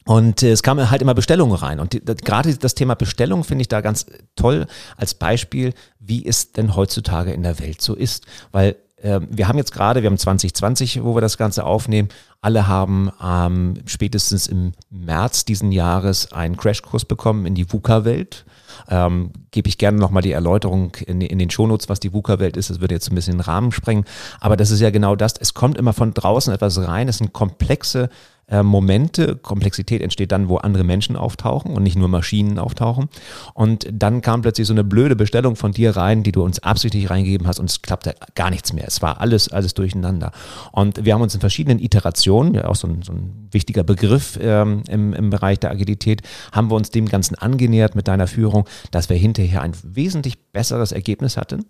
Und 0.05 0.41
äh, 0.41 0.51
es 0.51 0.63
kamen 0.63 0.89
halt 0.89 1.01
immer 1.01 1.13
Bestellungen 1.13 1.55
rein. 1.55 1.79
Und 1.79 2.01
gerade 2.25 2.57
das 2.57 2.73
Thema 2.73 2.95
Bestellung 2.95 3.43
finde 3.43 3.61
ich 3.61 3.67
da 3.67 3.81
ganz 3.81 4.07
toll 4.35 4.65
als 4.97 5.13
Beispiel, 5.13 5.73
wie 5.99 6.25
es 6.25 6.51
denn 6.51 6.75
heutzutage 6.75 7.31
in 7.31 7.43
der 7.43 7.59
Welt 7.59 7.81
so 7.81 7.93
ist. 7.93 8.25
Weil 8.51 8.75
äh, 8.97 9.19
wir 9.29 9.47
haben 9.47 9.57
jetzt 9.57 9.71
gerade, 9.71 10.01
wir 10.01 10.09
haben 10.09 10.17
2020, 10.17 11.03
wo 11.03 11.15
wir 11.15 11.21
das 11.21 11.37
Ganze 11.37 11.63
aufnehmen, 11.65 12.09
alle 12.41 12.67
haben 12.67 13.11
ähm, 13.23 13.75
spätestens 13.85 14.47
im 14.47 14.73
März 14.89 15.45
diesen 15.45 15.71
Jahres 15.71 16.31
einen 16.31 16.57
Crashkurs 16.57 17.05
bekommen 17.05 17.45
in 17.45 17.55
die 17.55 17.71
VUCA-Welt. 17.71 18.45
Ähm, 18.89 19.31
Gebe 19.51 19.67
ich 19.67 19.77
gerne 19.77 19.97
nochmal 19.97 20.21
die 20.21 20.31
Erläuterung 20.31 20.95
in, 21.05 21.21
in 21.21 21.39
den 21.39 21.49
Shownotes, 21.49 21.89
was 21.89 21.99
die 21.99 22.13
VUCA-Welt 22.13 22.55
ist. 22.57 22.69
Das 22.69 22.81
würde 22.81 22.93
jetzt 22.93 23.11
ein 23.11 23.15
bisschen 23.15 23.37
den 23.37 23.41
Rahmen 23.41 23.71
sprengen. 23.71 24.05
Aber 24.39 24.57
das 24.57 24.71
ist 24.71 24.79
ja 24.79 24.89
genau 24.89 25.15
das. 25.15 25.33
Es 25.39 25.53
kommt 25.53 25.77
immer 25.77 25.93
von 25.93 26.13
draußen 26.13 26.53
etwas 26.53 26.77
rein. 26.87 27.07
Es 27.07 27.17
sind 27.17 27.33
komplexe 27.33 28.09
äh, 28.49 28.63
Momente. 28.63 29.35
Komplexität 29.35 30.01
entsteht 30.01 30.31
dann, 30.31 30.49
wo 30.49 30.57
andere 30.57 30.83
Menschen 30.83 31.15
auftauchen 31.15 31.75
und 31.75 31.83
nicht 31.83 31.97
nur 31.97 32.07
Maschinen 32.07 32.59
auftauchen. 32.59 33.09
Und 33.53 33.87
dann 33.91 34.21
kam 34.21 34.41
plötzlich 34.41 34.67
so 34.67 34.73
eine 34.73 34.83
blöde 34.83 35.15
Bestellung 35.15 35.55
von 35.55 35.71
dir 35.71 35.95
rein, 35.95 36.23
die 36.23 36.31
du 36.31 36.43
uns 36.43 36.59
absichtlich 36.59 37.09
reingegeben 37.09 37.47
hast 37.47 37.59
und 37.59 37.69
es 37.69 37.81
klappte 37.81 38.15
gar 38.35 38.49
nichts 38.49 38.73
mehr. 38.73 38.85
Es 38.87 39.01
war 39.01 39.21
alles, 39.21 39.49
alles 39.49 39.73
durcheinander. 39.73 40.31
Und 40.71 41.05
wir 41.05 41.13
haben 41.13 41.21
uns 41.21 41.33
in 41.33 41.39
verschiedenen 41.39 41.79
Iterationen, 41.79 42.53
ja 42.53 42.65
auch 42.65 42.75
so 42.75 42.87
ein, 42.87 43.01
so 43.01 43.13
ein 43.13 43.47
wichtiger 43.51 43.83
Begriff 43.83 44.39
ähm, 44.41 44.83
im, 44.89 45.13
im 45.13 45.29
Bereich 45.29 45.59
der 45.59 45.71
Agilität, 45.71 46.21
haben 46.51 46.69
wir 46.69 46.75
uns 46.75 46.91
dem 46.91 47.07
Ganzen 47.07 47.35
angenähert 47.35 47.95
mit 47.95 48.07
deiner 48.07 48.27
Führung, 48.27 48.67
dass 48.91 49.09
wir 49.09 49.17
hinterher 49.17 49.61
ein 49.61 49.73
wesentlich 49.83 50.51
besseres 50.51 50.91
Ergebnis 50.91 51.37
hatten 51.37 51.65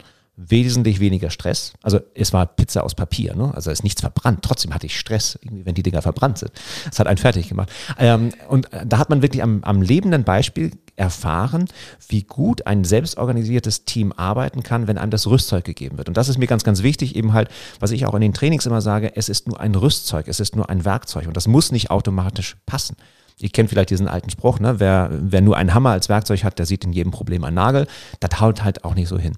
wesentlich 0.47 1.01
weniger 1.01 1.29
Stress. 1.29 1.73
Also 1.83 1.99
es 2.15 2.31
war 2.31 2.45
Pizza 2.45 2.83
aus 2.83 2.95
Papier, 2.95 3.35
ne? 3.35 3.51
also 3.53 3.69
es 3.71 3.79
ist 3.79 3.83
nichts 3.83 4.01
verbrannt. 4.01 4.39
Trotzdem 4.41 4.73
hatte 4.73 4.85
ich 4.85 4.97
Stress, 4.97 5.37
wenn 5.43 5.75
die 5.75 5.83
Dinger 5.83 6.01
verbrannt 6.01 6.37
sind. 6.37 6.51
Das 6.85 6.99
hat 6.99 7.07
einen 7.07 7.17
fertig 7.17 7.49
gemacht. 7.49 7.69
Ähm, 7.97 8.29
und 8.47 8.69
da 8.85 8.97
hat 8.97 9.09
man 9.09 9.21
wirklich 9.21 9.43
am, 9.43 9.63
am 9.63 9.81
lebenden 9.81 10.23
Beispiel 10.23 10.71
erfahren, 10.95 11.65
wie 12.07 12.23
gut 12.23 12.67
ein 12.67 12.85
selbstorganisiertes 12.85 13.83
Team 13.83 14.13
arbeiten 14.15 14.63
kann, 14.63 14.87
wenn 14.87 14.97
einem 14.97 15.11
das 15.11 15.27
Rüstzeug 15.27 15.65
gegeben 15.65 15.97
wird. 15.97 16.07
Und 16.07 16.15
das 16.15 16.29
ist 16.29 16.37
mir 16.37 16.47
ganz, 16.47 16.63
ganz 16.63 16.83
wichtig, 16.83 17.15
eben 17.15 17.33
halt, 17.33 17.49
was 17.79 17.91
ich 17.91 18.05
auch 18.05 18.13
in 18.13 18.21
den 18.21 18.33
Trainings 18.33 18.65
immer 18.65 18.81
sage, 18.81 19.15
es 19.15 19.27
ist 19.27 19.47
nur 19.47 19.59
ein 19.59 19.75
Rüstzeug, 19.75 20.27
es 20.29 20.39
ist 20.39 20.55
nur 20.55 20.69
ein 20.69 20.85
Werkzeug 20.85 21.27
und 21.27 21.35
das 21.35 21.47
muss 21.47 21.71
nicht 21.71 21.91
automatisch 21.91 22.55
passen. 22.65 22.95
Ihr 23.41 23.49
kennt 23.49 23.69
vielleicht 23.69 23.89
diesen 23.89 24.09
alten 24.09 24.29
Spruch, 24.29 24.59
ne? 24.59 24.81
wer, 24.81 25.09
wer 25.11 25.39
nur 25.39 25.55
einen 25.55 25.73
Hammer 25.73 25.91
als 25.91 26.09
Werkzeug 26.09 26.43
hat, 26.43 26.59
der 26.59 26.65
sieht 26.65 26.83
in 26.83 26.91
jedem 26.91 27.11
Problem 27.11 27.45
einen 27.45 27.55
Nagel. 27.55 27.87
Das 28.19 28.41
haut 28.41 28.63
halt 28.63 28.83
auch 28.83 28.95
nicht 28.95 29.07
so 29.07 29.17
hin. 29.17 29.37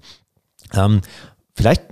Ähm, 0.74 1.00
vielleicht 1.54 1.82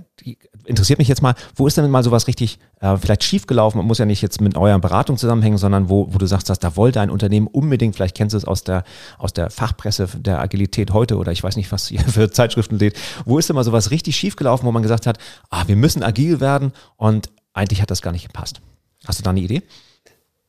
interessiert 0.65 0.99
mich 0.99 1.07
jetzt 1.07 1.21
mal, 1.21 1.35
wo 1.55 1.67
ist 1.67 1.77
denn 1.77 1.89
mal 1.89 2.03
sowas 2.03 2.27
richtig 2.27 2.59
äh, 2.79 2.97
vielleicht 2.97 3.23
schiefgelaufen? 3.23 3.77
Man 3.77 3.87
muss 3.87 3.97
ja 3.97 4.05
nicht 4.05 4.21
jetzt 4.21 4.41
mit 4.41 4.55
eurer 4.55 4.79
Beratung 4.79 5.17
zusammenhängen, 5.17 5.57
sondern 5.57 5.89
wo, 5.89 6.13
wo 6.13 6.17
du 6.17 6.25
sagst, 6.25 6.49
dass 6.49 6.59
da 6.59 6.75
wollte 6.75 7.01
ein 7.01 7.09
Unternehmen 7.09 7.47
unbedingt, 7.47 7.95
vielleicht 7.95 8.15
kennst 8.15 8.33
du 8.33 8.37
es 8.37 8.45
aus 8.45 8.63
der, 8.63 8.83
aus 9.17 9.33
der 9.33 9.49
Fachpresse 9.49 10.07
der 10.17 10.39
Agilität 10.39 10.91
heute 10.93 11.17
oder 11.17 11.31
ich 11.31 11.43
weiß 11.43 11.55
nicht, 11.55 11.71
was 11.71 11.89
ihr 11.91 11.99
für 12.07 12.31
Zeitschriften 12.31 12.79
seht. 12.79 12.97
Wo 13.25 13.37
ist 13.37 13.49
denn 13.49 13.55
mal 13.55 13.63
sowas 13.63 13.91
richtig 13.91 14.15
schiefgelaufen, 14.15 14.65
wo 14.65 14.71
man 14.71 14.83
gesagt 14.83 15.07
hat, 15.07 15.17
ah, 15.49 15.63
wir 15.67 15.75
müssen 15.75 16.03
agil 16.03 16.39
werden 16.39 16.73
und 16.97 17.29
eigentlich 17.53 17.81
hat 17.81 17.91
das 17.91 18.01
gar 18.01 18.11
nicht 18.11 18.27
gepasst? 18.27 18.61
Hast 19.05 19.19
du 19.19 19.23
da 19.23 19.31
eine 19.31 19.41
Idee? 19.41 19.63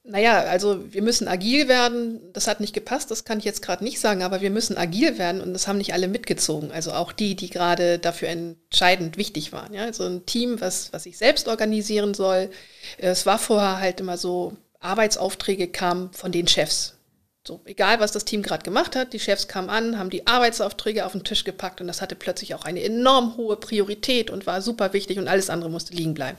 Naja, 0.04 0.40
also 0.40 0.92
wir 0.92 1.02
müssen 1.02 1.28
agil 1.28 1.68
werden. 1.68 2.20
Das 2.32 2.48
hat 2.48 2.58
nicht 2.60 2.74
gepasst, 2.74 3.10
das 3.10 3.24
kann 3.24 3.38
ich 3.38 3.44
jetzt 3.44 3.62
gerade 3.62 3.84
nicht 3.84 4.00
sagen, 4.00 4.22
aber 4.22 4.40
wir 4.40 4.50
müssen 4.50 4.76
agil 4.76 5.16
werden 5.16 5.40
und 5.40 5.52
das 5.52 5.68
haben 5.68 5.78
nicht 5.78 5.94
alle 5.94 6.08
mitgezogen. 6.08 6.72
Also 6.72 6.92
auch 6.92 7.12
die, 7.12 7.36
die 7.36 7.50
gerade 7.50 8.00
dafür 8.00 8.28
entscheidend 8.28 9.16
wichtig 9.16 9.52
waren. 9.52 9.72
Ja? 9.72 9.84
Also 9.84 10.04
ein 10.04 10.26
Team, 10.26 10.60
was, 10.60 10.92
was 10.92 11.04
sich 11.04 11.18
selbst 11.18 11.46
organisieren 11.46 12.14
soll. 12.14 12.50
Es 12.98 13.26
war 13.26 13.38
vorher 13.38 13.78
halt 13.78 14.00
immer 14.00 14.16
so, 14.16 14.56
Arbeitsaufträge 14.80 15.68
kamen 15.68 16.10
von 16.12 16.32
den 16.32 16.48
Chefs. 16.48 16.96
So, 17.44 17.60
egal 17.64 17.98
was 17.98 18.12
das 18.12 18.24
Team 18.24 18.42
gerade 18.42 18.62
gemacht 18.62 18.94
hat, 18.94 19.12
die 19.12 19.18
Chefs 19.18 19.48
kamen 19.48 19.68
an, 19.68 19.98
haben 19.98 20.10
die 20.10 20.28
Arbeitsaufträge 20.28 21.04
auf 21.04 21.10
den 21.10 21.24
Tisch 21.24 21.42
gepackt 21.42 21.80
und 21.80 21.88
das 21.88 22.00
hatte 22.00 22.14
plötzlich 22.14 22.54
auch 22.54 22.64
eine 22.64 22.84
enorm 22.84 23.36
hohe 23.36 23.56
Priorität 23.56 24.30
und 24.30 24.46
war 24.46 24.62
super 24.62 24.92
wichtig 24.92 25.18
und 25.18 25.26
alles 25.26 25.50
andere 25.50 25.68
musste 25.68 25.92
liegen 25.92 26.14
bleiben. 26.14 26.38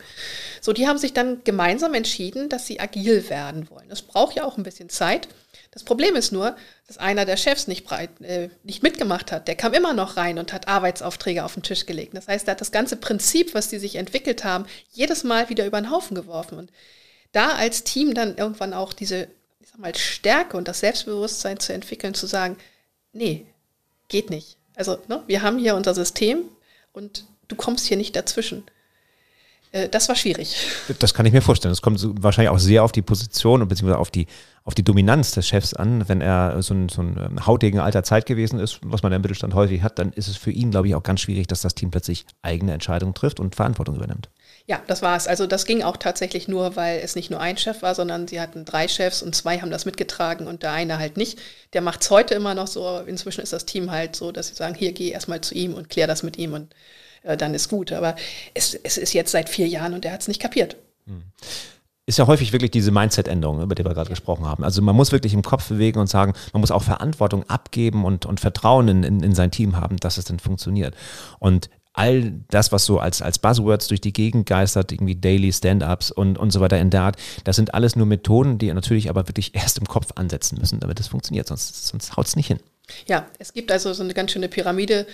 So, 0.61 0.71
die 0.71 0.87
haben 0.87 0.97
sich 0.97 1.11
dann 1.11 1.43
gemeinsam 1.43 1.93
entschieden, 1.93 2.47
dass 2.47 2.67
sie 2.67 2.79
agil 2.79 3.29
werden 3.29 3.69
wollen. 3.69 3.89
Das 3.89 4.01
braucht 4.01 4.37
ja 4.37 4.45
auch 4.45 4.55
ein 4.55 4.63
bisschen 4.63 4.87
Zeit. 4.87 5.27
Das 5.71 5.83
Problem 5.83 6.15
ist 6.15 6.31
nur, 6.31 6.55
dass 6.87 6.99
einer 6.99 7.25
der 7.25 7.35
Chefs 7.35 7.67
nicht, 7.67 7.83
breit, 7.83 8.21
äh, 8.21 8.47
nicht 8.63 8.81
mitgemacht 8.81 9.33
hat. 9.33 9.49
Der 9.49 9.55
kam 9.55 9.73
immer 9.73 9.93
noch 9.93 10.15
rein 10.15 10.39
und 10.39 10.53
hat 10.53 10.69
Arbeitsaufträge 10.69 11.43
auf 11.43 11.55
den 11.55 11.63
Tisch 11.63 11.85
gelegt. 11.85 12.15
Das 12.15 12.29
heißt, 12.29 12.47
er 12.47 12.51
hat 12.51 12.61
das 12.61 12.71
ganze 12.71 12.95
Prinzip, 12.95 13.53
was 13.53 13.67
die 13.67 13.79
sich 13.79 13.95
entwickelt 13.95 14.45
haben, 14.45 14.67
jedes 14.91 15.25
Mal 15.25 15.49
wieder 15.49 15.65
über 15.65 15.81
den 15.81 15.91
Haufen 15.91 16.15
geworfen. 16.15 16.57
Und 16.59 16.71
da 17.33 17.55
als 17.55 17.83
Team 17.83 18.13
dann 18.13 18.37
irgendwann 18.37 18.73
auch 18.73 18.93
diese 18.93 19.27
ich 19.63 19.69
sag 19.69 19.79
mal, 19.79 19.95
Stärke 19.95 20.57
und 20.57 20.67
das 20.67 20.81
Selbstbewusstsein 20.81 21.57
zu 21.57 21.71
entwickeln, 21.71 22.13
zu 22.13 22.27
sagen, 22.27 22.57
nee, 23.13 23.45
geht 24.09 24.29
nicht. 24.29 24.57
Also 24.75 24.99
ne, 25.07 25.23
wir 25.27 25.41
haben 25.41 25.57
hier 25.57 25.75
unser 25.75 25.93
System 25.93 26.43
und 26.91 27.25
du 27.47 27.55
kommst 27.55 27.85
hier 27.85 27.95
nicht 27.95 28.15
dazwischen. 28.15 28.65
Äh, 29.73 29.89
das 29.89 30.07
war 30.07 30.15
schwierig. 30.15 30.55
Das 30.99 31.13
kann 31.13 31.25
ich 31.25 31.33
mir 31.33 31.41
vorstellen. 31.41 31.73
Es 31.73 31.81
kommt 31.81 31.99
wahrscheinlich 32.23 32.49
auch 32.49 32.59
sehr 32.59 32.83
auf 32.83 32.93
die 32.93 33.01
Position 33.01 33.61
und 33.61 33.67
beziehungsweise 33.67 33.99
auf 33.99 34.11
die, 34.11 34.27
auf 34.63 34.75
die 34.75 34.83
Dominanz 34.83 35.31
des 35.31 35.47
Chefs 35.47 35.73
an. 35.73 36.07
Wenn 36.07 36.21
er 36.21 36.61
so 36.61 36.73
ein, 36.73 36.87
so 36.87 37.01
ein 37.01 37.17
ähm, 37.19 37.45
hautigen 37.45 37.79
alter 37.79 38.03
Zeit 38.03 38.25
gewesen 38.25 38.59
ist, 38.59 38.79
was 38.83 39.03
man 39.03 39.11
im 39.11 39.21
Mittelstand 39.21 39.53
häufig 39.53 39.81
hat, 39.83 39.99
dann 39.99 40.13
ist 40.13 40.29
es 40.29 40.37
für 40.37 40.51
ihn, 40.51 40.71
glaube 40.71 40.87
ich, 40.87 40.95
auch 40.95 41.03
ganz 41.03 41.19
schwierig, 41.19 41.47
dass 41.47 41.61
das 41.61 41.75
Team 41.75 41.91
plötzlich 41.91 42.25
eigene 42.41 42.71
Entscheidungen 42.71 43.13
trifft 43.13 43.39
und 43.39 43.55
Verantwortung 43.55 43.95
übernimmt. 43.95 44.29
Ja, 44.65 44.81
das 44.87 45.01
war 45.01 45.17
es. 45.17 45.27
Also 45.27 45.45
das 45.45 45.65
ging 45.65 45.83
auch 45.83 45.97
tatsächlich 45.97 46.47
nur, 46.47 46.77
weil 46.77 46.99
es 46.99 47.15
nicht 47.15 47.29
nur 47.29 47.41
ein 47.41 47.57
Chef 47.57 47.81
war, 47.81 47.95
sondern 47.95 48.29
sie 48.29 48.39
hatten 48.39 48.63
drei 48.63 48.87
Chefs 48.87 49.21
und 49.21 49.35
zwei 49.35 49.59
haben 49.59 49.71
das 49.71 49.83
mitgetragen 49.85 50.47
und 50.47 50.63
der 50.63 50.71
eine 50.71 50.99
halt 50.99 51.17
nicht. 51.17 51.37
Der 51.73 51.81
macht 51.81 52.01
es 52.01 52.09
heute 52.09 52.35
immer 52.35 52.53
noch 52.53 52.67
so. 52.67 52.99
Inzwischen 52.99 53.41
ist 53.41 53.51
das 53.51 53.65
Team 53.65 53.91
halt 53.91 54.15
so, 54.15 54.31
dass 54.31 54.47
sie 54.47 54.55
sagen, 54.55 54.75
hier 54.75 54.93
geh 54.93 55.09
erstmal 55.09 55.41
zu 55.41 55.53
ihm 55.53 55.73
und 55.73 55.89
klär 55.89 56.07
das 56.07 56.23
mit 56.23 56.37
ihm 56.37 56.53
und 56.53 56.73
äh, 57.23 57.35
dann 57.35 57.53
ist 57.53 57.69
gut. 57.69 57.91
Aber 57.91 58.15
es, 58.53 58.73
es 58.75 58.97
ist 58.97 59.13
jetzt 59.13 59.31
seit 59.31 59.49
vier 59.49 59.67
Jahren 59.67 59.93
und 59.93 60.05
er 60.05 60.13
hat 60.13 60.21
es 60.21 60.27
nicht 60.27 60.41
kapiert. 60.41 60.77
Hm 61.07 61.23
ist 62.05 62.17
ja 62.17 62.27
häufig 62.27 62.51
wirklich 62.51 62.71
diese 62.71 62.91
Mindset-Änderung, 62.91 63.61
über 63.61 63.75
die 63.75 63.85
wir 63.85 63.93
gerade 63.93 64.09
gesprochen 64.09 64.45
haben. 64.45 64.63
Also 64.63 64.81
man 64.81 64.95
muss 64.95 65.11
wirklich 65.11 65.33
im 65.33 65.41
Kopf 65.41 65.69
bewegen 65.69 65.99
und 65.99 66.07
sagen, 66.07 66.33
man 66.51 66.59
muss 66.59 66.71
auch 66.71 66.83
Verantwortung 66.83 67.49
abgeben 67.49 68.03
und, 68.03 68.25
und 68.25 68.39
Vertrauen 68.39 68.87
in, 68.89 69.03
in, 69.03 69.23
in 69.23 69.35
sein 69.35 69.51
Team 69.51 69.77
haben, 69.77 69.97
dass 69.97 70.17
es 70.17 70.25
dann 70.25 70.39
funktioniert. 70.39 70.95
Und 71.39 71.69
all 71.93 72.33
das, 72.49 72.71
was 72.71 72.85
so 72.85 72.99
als, 72.99 73.21
als 73.21 73.39
Buzzwords 73.39 73.87
durch 73.87 74.01
die 74.01 74.11
Gegend 74.11 74.47
geistert, 74.47 74.91
irgendwie 74.91 75.15
Daily 75.15 75.53
Stand-ups 75.53 76.11
und, 76.11 76.37
und 76.37 76.51
so 76.51 76.59
weiter 76.59 76.77
in 76.79 76.89
der 76.89 77.03
Art, 77.03 77.17
das 77.45 77.55
sind 77.55 77.73
alles 77.73 77.95
nur 77.95 78.05
Methoden, 78.05 78.57
die 78.57 78.73
natürlich 78.73 79.09
aber 79.09 79.29
wirklich 79.29 79.55
erst 79.55 79.77
im 79.77 79.85
Kopf 79.85 80.07
ansetzen 80.15 80.57
müssen, 80.59 80.79
damit 80.81 80.99
es 80.99 81.07
funktioniert, 81.07 81.47
sonst, 81.47 81.87
sonst 81.87 82.17
haut 82.17 82.27
es 82.27 82.35
nicht 82.35 82.47
hin. 82.47 82.59
Ja, 83.07 83.27
es 83.39 83.53
gibt 83.53 83.71
also 83.71 83.93
so 83.93 84.03
eine 84.03 84.13
ganz 84.13 84.31
schöne 84.33 84.49
Pyramide, 84.49 85.07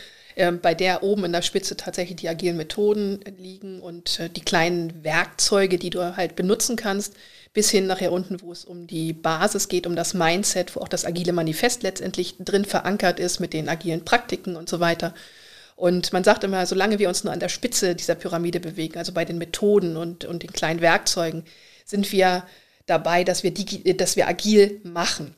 bei 0.61 0.73
der 0.73 1.03
oben 1.03 1.25
in 1.25 1.33
der 1.33 1.41
Spitze 1.41 1.75
tatsächlich 1.75 2.17
die 2.17 2.29
agilen 2.29 2.57
Methoden 2.57 3.19
liegen 3.37 3.81
und 3.81 4.19
äh, 4.19 4.29
die 4.29 4.41
kleinen 4.41 5.03
Werkzeuge, 5.03 5.77
die 5.77 5.89
du 5.89 6.15
halt 6.15 6.35
benutzen 6.35 6.75
kannst, 6.75 7.15
bis 7.53 7.69
hin 7.69 7.87
nachher 7.87 8.11
unten, 8.11 8.41
wo 8.41 8.51
es 8.51 8.63
um 8.63 8.87
die 8.87 9.11
Basis 9.11 9.67
geht, 9.67 9.85
um 9.85 9.95
das 9.95 10.13
Mindset, 10.13 10.75
wo 10.75 10.79
auch 10.79 10.87
das 10.87 11.05
agile 11.05 11.33
Manifest 11.33 11.83
letztendlich 11.83 12.35
drin 12.39 12.63
verankert 12.63 13.19
ist 13.19 13.39
mit 13.39 13.53
den 13.53 13.67
agilen 13.67 14.05
Praktiken 14.05 14.55
und 14.55 14.69
so 14.69 14.79
weiter. 14.79 15.13
Und 15.75 16.13
man 16.13 16.23
sagt 16.23 16.43
immer, 16.43 16.65
solange 16.65 16.99
wir 16.99 17.09
uns 17.09 17.23
nur 17.23 17.33
an 17.33 17.39
der 17.39 17.49
Spitze 17.49 17.95
dieser 17.95 18.15
Pyramide 18.15 18.59
bewegen, 18.59 18.97
also 18.97 19.13
bei 19.13 19.25
den 19.25 19.37
Methoden 19.37 19.97
und, 19.97 20.25
und 20.25 20.43
den 20.43 20.53
kleinen 20.53 20.81
Werkzeugen, 20.81 21.43
sind 21.85 22.11
wir 22.11 22.43
dabei, 22.85 23.23
dass 23.23 23.43
wir, 23.43 23.53
digi 23.53 23.95
dass 23.95 24.15
wir 24.15 24.27
agil 24.27 24.81
machen. 24.83 25.35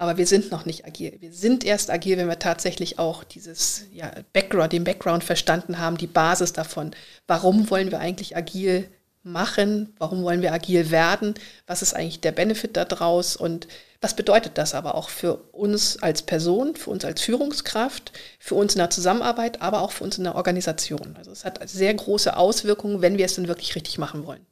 Aber 0.00 0.16
wir 0.16 0.26
sind 0.26 0.50
noch 0.50 0.64
nicht 0.64 0.86
agil. 0.86 1.18
Wir 1.20 1.30
sind 1.30 1.62
erst 1.62 1.90
agil, 1.90 2.16
wenn 2.16 2.26
wir 2.26 2.38
tatsächlich 2.38 2.98
auch 2.98 3.22
dieses 3.22 3.82
ja, 3.92 4.10
Background, 4.32 4.72
den 4.72 4.82
Background 4.82 5.22
verstanden 5.22 5.76
haben, 5.76 5.98
die 5.98 6.06
Basis 6.06 6.54
davon. 6.54 6.92
Warum 7.26 7.68
wollen 7.68 7.90
wir 7.90 8.00
eigentlich 8.00 8.34
agil 8.34 8.88
machen? 9.22 9.92
Warum 9.98 10.22
wollen 10.22 10.40
wir 10.40 10.54
agil 10.54 10.90
werden? 10.90 11.34
Was 11.66 11.82
ist 11.82 11.92
eigentlich 11.92 12.22
der 12.22 12.32
Benefit 12.32 12.78
daraus? 12.78 13.36
Und 13.36 13.68
was 14.00 14.16
bedeutet 14.16 14.56
das 14.56 14.74
aber 14.74 14.94
auch 14.94 15.10
für 15.10 15.34
uns 15.52 16.02
als 16.02 16.22
Person, 16.22 16.76
für 16.76 16.88
uns 16.88 17.04
als 17.04 17.20
Führungskraft, 17.20 18.12
für 18.38 18.54
uns 18.54 18.72
in 18.72 18.78
der 18.78 18.88
Zusammenarbeit, 18.88 19.60
aber 19.60 19.82
auch 19.82 19.92
für 19.92 20.04
uns 20.04 20.16
in 20.16 20.24
der 20.24 20.34
Organisation? 20.34 21.14
Also 21.18 21.30
es 21.30 21.44
hat 21.44 21.60
sehr 21.68 21.92
große 21.92 22.38
Auswirkungen, 22.38 23.02
wenn 23.02 23.18
wir 23.18 23.26
es 23.26 23.34
denn 23.34 23.48
wirklich 23.48 23.74
richtig 23.74 23.98
machen 23.98 24.24
wollen. 24.24 24.46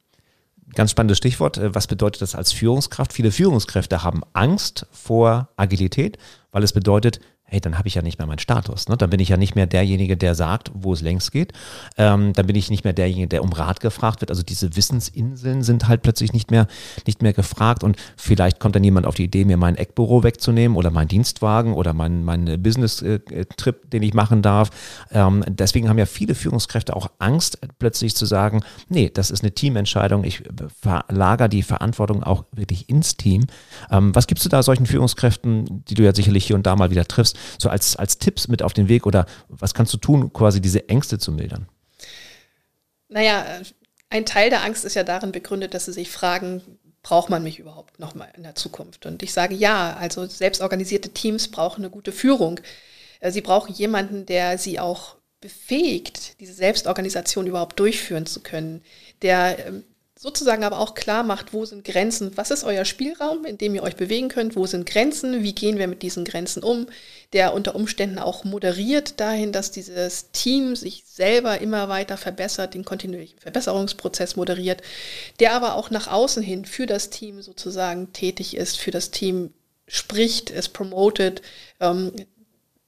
Ganz 0.75 0.91
spannendes 0.91 1.17
Stichwort. 1.17 1.57
Äh, 1.57 1.73
was 1.73 1.87
bedeutet 1.87 2.21
das 2.21 2.35
als 2.35 2.51
Führungskraft? 2.51 3.13
Viele 3.13 3.31
Führungskräfte 3.31 4.03
haben 4.03 4.21
Angst 4.33 4.85
vor 4.91 5.49
Agilität, 5.55 6.17
weil 6.51 6.63
es 6.63 6.73
bedeutet, 6.73 7.19
hey, 7.49 7.59
dann 7.59 7.77
habe 7.77 7.87
ich 7.87 7.95
ja 7.95 8.01
nicht 8.01 8.19
mehr 8.19 8.27
meinen 8.27 8.39
Status. 8.39 8.87
Ne? 8.87 8.97
Dann 8.97 9.09
bin 9.09 9.19
ich 9.19 9.29
ja 9.29 9.37
nicht 9.37 9.55
mehr 9.55 9.65
derjenige, 9.65 10.17
der 10.17 10.35
sagt, 10.35 10.71
wo 10.73 10.93
es 10.93 11.01
längst 11.01 11.31
geht. 11.31 11.53
Ähm, 11.97 12.33
dann 12.33 12.47
bin 12.47 12.55
ich 12.55 12.69
nicht 12.69 12.83
mehr 12.83 12.93
derjenige, 12.93 13.27
der 13.27 13.43
um 13.43 13.51
Rat 13.51 13.79
gefragt 13.79 14.21
wird. 14.21 14.29
Also 14.29 14.43
diese 14.43 14.75
Wissensinseln 14.75 15.63
sind 15.63 15.87
halt 15.87 16.01
plötzlich 16.01 16.33
nicht 16.33 16.51
mehr, 16.51 16.67
nicht 17.05 17.21
mehr 17.21 17.33
gefragt. 17.33 17.83
Und 17.83 17.97
vielleicht 18.15 18.59
kommt 18.59 18.75
dann 18.75 18.83
jemand 18.83 19.05
auf 19.05 19.15
die 19.15 19.25
Idee, 19.25 19.45
mir 19.45 19.57
mein 19.57 19.75
Eckbüro 19.75 20.23
wegzunehmen 20.23 20.77
oder 20.77 20.91
meinen 20.91 21.07
Dienstwagen 21.07 21.73
oder 21.73 21.93
meinen 21.93 22.23
mein 22.23 22.61
Business-Trip, 22.61 23.89
den 23.89 24.03
ich 24.03 24.13
machen 24.13 24.41
darf. 24.41 24.69
Ähm, 25.11 25.43
deswegen 25.47 25.89
haben 25.89 25.97
ja 25.97 26.05
viele 26.05 26.35
Führungskräfte 26.35 26.95
auch 26.95 27.09
Angst, 27.19 27.59
plötzlich 27.79 28.15
zu 28.15 28.25
sagen, 28.25 28.61
nee, 28.89 29.09
das 29.13 29.31
ist 29.31 29.43
eine 29.43 29.51
Teamentscheidung. 29.51 30.23
Ich 30.23 30.43
verlagere 30.81 31.49
die 31.49 31.63
Verantwortung 31.63 32.23
auch 32.23 32.45
wirklich 32.51 32.89
ins 32.89 33.17
Team. 33.17 33.45
Ähm, 33.91 34.13
was 34.13 34.27
gibst 34.27 34.45
du 34.45 34.49
da 34.49 34.61
solchen 34.63 34.85
Führungskräften, 34.85 35.83
die 35.85 35.95
du 35.95 36.03
ja 36.03 36.13
sicherlich 36.13 36.45
hier 36.45 36.55
und 36.55 36.65
da 36.65 36.75
mal 36.75 36.91
wieder 36.91 37.05
triffst? 37.05 37.38
So 37.57 37.69
als, 37.69 37.95
als 37.95 38.17
Tipps 38.17 38.47
mit 38.47 38.63
auf 38.63 38.73
den 38.73 38.87
Weg 38.87 39.05
oder 39.05 39.25
was 39.47 39.73
kannst 39.73 39.93
du 39.93 39.97
tun, 39.97 40.33
quasi 40.33 40.61
diese 40.61 40.89
Ängste 40.89 41.19
zu 41.19 41.31
mildern? 41.31 41.67
Naja, 43.07 43.45
ein 44.09 44.25
Teil 44.25 44.49
der 44.49 44.63
Angst 44.63 44.85
ist 44.85 44.95
ja 44.95 45.03
darin 45.03 45.31
begründet, 45.31 45.73
dass 45.73 45.85
sie 45.85 45.93
sich 45.93 46.09
fragen, 46.09 46.61
braucht 47.01 47.29
man 47.29 47.43
mich 47.43 47.59
überhaupt 47.59 47.99
nochmal 47.99 48.29
in 48.35 48.43
der 48.43 48.55
Zukunft? 48.55 49.05
Und 49.05 49.23
ich 49.23 49.33
sage 49.33 49.55
ja, 49.55 49.95
also 49.95 50.25
selbstorganisierte 50.25 51.09
Teams 51.09 51.49
brauchen 51.49 51.81
eine 51.81 51.89
gute 51.89 52.11
Führung. 52.11 52.59
Äh, 53.19 53.31
sie 53.31 53.41
brauchen 53.41 53.73
jemanden, 53.73 54.25
der 54.25 54.57
sie 54.57 54.79
auch 54.79 55.15
befähigt, 55.41 56.39
diese 56.39 56.53
Selbstorganisation 56.53 57.47
überhaupt 57.47 57.79
durchführen 57.79 58.25
zu 58.25 58.41
können, 58.41 58.81
der 59.21 59.67
ähm, 59.67 59.83
sozusagen 60.21 60.65
aber 60.65 60.79
auch 60.79 60.95
klar 60.95 61.23
macht, 61.23 61.53
wo 61.53 61.63
sind 61.63 61.85
Grenzen, 61.85 62.35
was 62.35 62.51
ist 62.51 62.65
euer 62.65 62.83
Spielraum, 62.83 63.45
in 63.45 63.57
dem 63.57 63.73
ihr 63.73 63.83
euch 63.83 63.95
bewegen 63.95 64.27
könnt, 64.27 64.57
wo 64.57 64.65
sind 64.65 64.85
Grenzen, 64.85 65.43
wie 65.43 65.55
gehen 65.55 65.77
wir 65.77 65.87
mit 65.87 66.01
diesen 66.01 66.25
Grenzen 66.25 66.61
um, 66.61 66.87
der 67.31 67.53
unter 67.53 67.73
Umständen 67.73 68.19
auch 68.19 68.43
moderiert 68.43 69.21
dahin, 69.21 69.53
dass 69.53 69.71
dieses 69.71 70.31
Team 70.31 70.75
sich 70.75 71.05
selber 71.05 71.61
immer 71.61 71.87
weiter 71.87 72.17
verbessert, 72.17 72.73
den 72.73 72.83
kontinuierlichen 72.83 73.39
Verbesserungsprozess 73.39 74.35
moderiert, 74.35 74.81
der 75.39 75.53
aber 75.53 75.75
auch 75.75 75.89
nach 75.89 76.07
außen 76.07 76.43
hin 76.43 76.65
für 76.65 76.85
das 76.85 77.09
Team 77.09 77.41
sozusagen 77.41 78.11
tätig 78.11 78.57
ist, 78.57 78.77
für 78.77 78.91
das 78.91 79.11
Team 79.11 79.53
spricht, 79.87 80.51
es 80.51 80.67
promotet. 80.67 81.41
Ähm, 81.79 82.11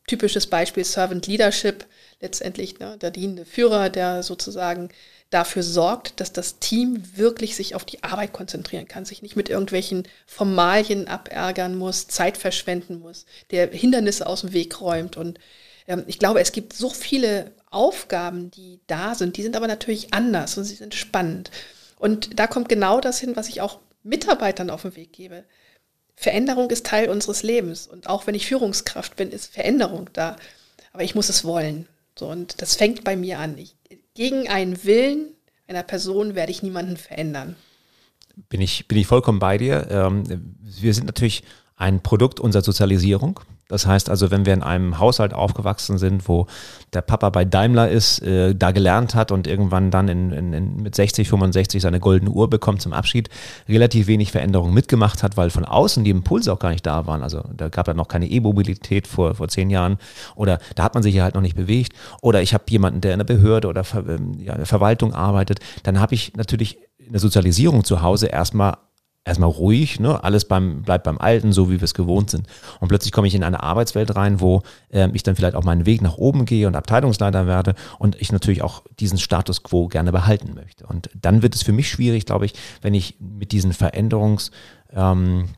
typisches 0.05 0.47
Beispiel 0.47 0.83
Servant 0.83 1.27
Leadership, 1.27 1.85
letztendlich 2.19 2.79
ne, 2.79 2.97
der 2.97 3.11
dienende 3.11 3.45
Führer, 3.45 3.89
der 3.89 4.21
sozusagen 4.21 4.89
dafür 5.31 5.63
sorgt, 5.63 6.19
dass 6.19 6.33
das 6.33 6.59
Team 6.59 7.03
wirklich 7.15 7.55
sich 7.55 7.73
auf 7.73 7.85
die 7.85 8.03
Arbeit 8.03 8.33
konzentrieren 8.33 8.87
kann, 8.87 9.05
sich 9.05 9.21
nicht 9.21 9.35
mit 9.35 9.49
irgendwelchen 9.49 10.07
Formalien 10.27 11.07
abärgern 11.07 11.75
muss, 11.75 12.07
Zeit 12.07 12.37
verschwenden 12.37 12.99
muss, 12.99 13.25
der 13.49 13.69
Hindernisse 13.71 14.27
aus 14.27 14.41
dem 14.41 14.53
Weg 14.53 14.79
räumt. 14.81 15.17
Und 15.17 15.39
ähm, 15.87 16.03
ich 16.05 16.19
glaube, 16.19 16.41
es 16.41 16.51
gibt 16.51 16.73
so 16.73 16.89
viele 16.89 17.51
Aufgaben, 17.69 18.51
die 18.51 18.81
da 18.87 19.15
sind, 19.15 19.37
die 19.37 19.43
sind 19.43 19.55
aber 19.55 19.67
natürlich 19.67 20.13
anders 20.13 20.57
und 20.57 20.65
sie 20.65 20.75
sind 20.75 20.93
spannend. 20.93 21.49
Und 21.97 22.37
da 22.37 22.45
kommt 22.47 22.67
genau 22.67 22.99
das 22.99 23.19
hin, 23.19 23.35
was 23.35 23.47
ich 23.47 23.61
auch 23.61 23.79
Mitarbeitern 24.03 24.69
auf 24.69 24.81
den 24.81 24.95
Weg 24.95 25.13
gebe. 25.13 25.45
Veränderung 26.15 26.69
ist 26.69 26.85
Teil 26.85 27.09
unseres 27.09 27.41
Lebens. 27.41 27.87
Und 27.87 28.07
auch 28.07 28.27
wenn 28.27 28.35
ich 28.35 28.47
Führungskraft 28.47 29.15
bin, 29.15 29.31
ist 29.31 29.53
Veränderung 29.53 30.09
da. 30.13 30.35
Aber 30.91 31.03
ich 31.03 31.15
muss 31.15 31.29
es 31.29 31.45
wollen. 31.45 31.87
So, 32.17 32.27
und 32.27 32.61
das 32.61 32.75
fängt 32.75 33.03
bei 33.03 33.15
mir 33.15 33.39
an. 33.39 33.57
Ich, 33.57 33.75
gegen 34.13 34.47
einen 34.49 34.83
Willen 34.83 35.35
einer 35.71 35.83
Person 35.83 36.35
werde 36.35 36.51
ich 36.51 36.63
niemanden 36.63 36.97
verändern. 36.97 37.55
Bin 38.49 38.59
ich, 38.59 38.87
bin 38.87 38.97
ich 38.97 39.07
vollkommen 39.07 39.39
bei 39.39 39.57
dir. 39.57 39.87
Ähm, 39.89 40.23
wir 40.61 40.93
sind 40.93 41.05
natürlich 41.05 41.43
ein 41.81 42.01
Produkt 42.01 42.39
unserer 42.39 42.63
Sozialisierung. 42.63 43.39
Das 43.67 43.87
heißt 43.87 44.09
also, 44.09 44.31
wenn 44.31 44.45
wir 44.45 44.53
in 44.53 44.63
einem 44.63 44.99
Haushalt 44.99 45.33
aufgewachsen 45.33 45.97
sind, 45.97 46.27
wo 46.27 46.45
der 46.93 47.01
Papa 47.01 47.29
bei 47.29 47.45
Daimler 47.45 47.89
ist, 47.89 48.21
äh, 48.21 48.53
da 48.53 48.71
gelernt 48.71 49.15
hat 49.15 49.31
und 49.31 49.47
irgendwann 49.47 49.91
dann 49.91 50.09
in, 50.09 50.31
in, 50.31 50.53
in 50.53 50.75
mit 50.75 50.93
60, 50.93 51.29
65 51.29 51.81
seine 51.81 52.01
goldene 52.01 52.31
Uhr 52.31 52.49
bekommt 52.49 52.81
zum 52.81 52.91
Abschied, 52.91 53.29
relativ 53.69 54.07
wenig 54.07 54.31
Veränderungen 54.33 54.73
mitgemacht 54.73 55.23
hat, 55.23 55.37
weil 55.37 55.49
von 55.49 55.63
außen 55.63 56.03
die 56.03 56.11
Impulse 56.11 56.51
auch 56.51 56.59
gar 56.59 56.71
nicht 56.71 56.85
da 56.85 57.07
waren. 57.07 57.23
Also 57.23 57.43
da 57.55 57.69
gab 57.69 57.87
ja 57.87 57.93
noch 57.93 58.09
keine 58.09 58.29
E-Mobilität 58.29 59.07
vor, 59.07 59.35
vor 59.35 59.47
zehn 59.47 59.69
Jahren 59.69 59.97
oder 60.35 60.59
da 60.75 60.83
hat 60.83 60.93
man 60.93 61.01
sich 61.01 61.15
ja 61.15 61.23
halt 61.23 61.35
noch 61.35 61.41
nicht 61.41 61.55
bewegt. 61.55 61.93
Oder 62.21 62.41
ich 62.41 62.53
habe 62.53 62.65
jemanden, 62.67 62.99
der 62.99 63.13
in 63.13 63.19
der 63.19 63.25
Behörde 63.25 63.69
oder 63.69 63.85
Ver, 63.85 64.05
ähm, 64.07 64.33
ja, 64.37 64.65
Verwaltung 64.65 65.13
arbeitet, 65.13 65.59
dann 65.83 65.99
habe 65.99 66.13
ich 66.13 66.33
natürlich 66.35 66.77
in 66.97 67.13
der 67.13 67.21
Sozialisierung 67.21 67.85
zu 67.85 68.01
Hause 68.01 68.27
erstmal 68.27 68.75
erstmal 69.23 69.49
ruhig, 69.49 69.99
ne? 69.99 70.23
alles 70.23 70.45
beim, 70.45 70.81
bleibt 70.81 71.03
beim 71.03 71.19
Alten, 71.19 71.53
so 71.53 71.69
wie 71.69 71.79
wir 71.79 71.83
es 71.83 71.93
gewohnt 71.93 72.31
sind. 72.31 72.47
Und 72.79 72.87
plötzlich 72.87 73.11
komme 73.11 73.27
ich 73.27 73.35
in 73.35 73.43
eine 73.43 73.61
Arbeitswelt 73.61 74.15
rein, 74.15 74.39
wo 74.39 74.63
äh, 74.89 75.09
ich 75.13 75.23
dann 75.23 75.35
vielleicht 75.35 75.55
auch 75.55 75.63
meinen 75.63 75.85
Weg 75.85 76.01
nach 76.01 76.17
oben 76.17 76.45
gehe 76.45 76.67
und 76.67 76.75
Abteilungsleiter 76.75 77.45
werde 77.45 77.75
und 77.99 78.19
ich 78.19 78.31
natürlich 78.31 78.63
auch 78.63 78.81
diesen 78.99 79.19
Status 79.19 79.61
quo 79.63 79.87
gerne 79.87 80.11
behalten 80.11 80.53
möchte. 80.55 80.87
Und 80.87 81.09
dann 81.13 81.43
wird 81.43 81.53
es 81.55 81.61
für 81.61 81.71
mich 81.71 81.89
schwierig, 81.89 82.25
glaube 82.25 82.45
ich, 82.45 82.53
wenn 82.81 82.95
ich 82.95 83.17
mit 83.19 83.51
diesen 83.51 83.73
Veränderungsoptionen, 83.73 85.49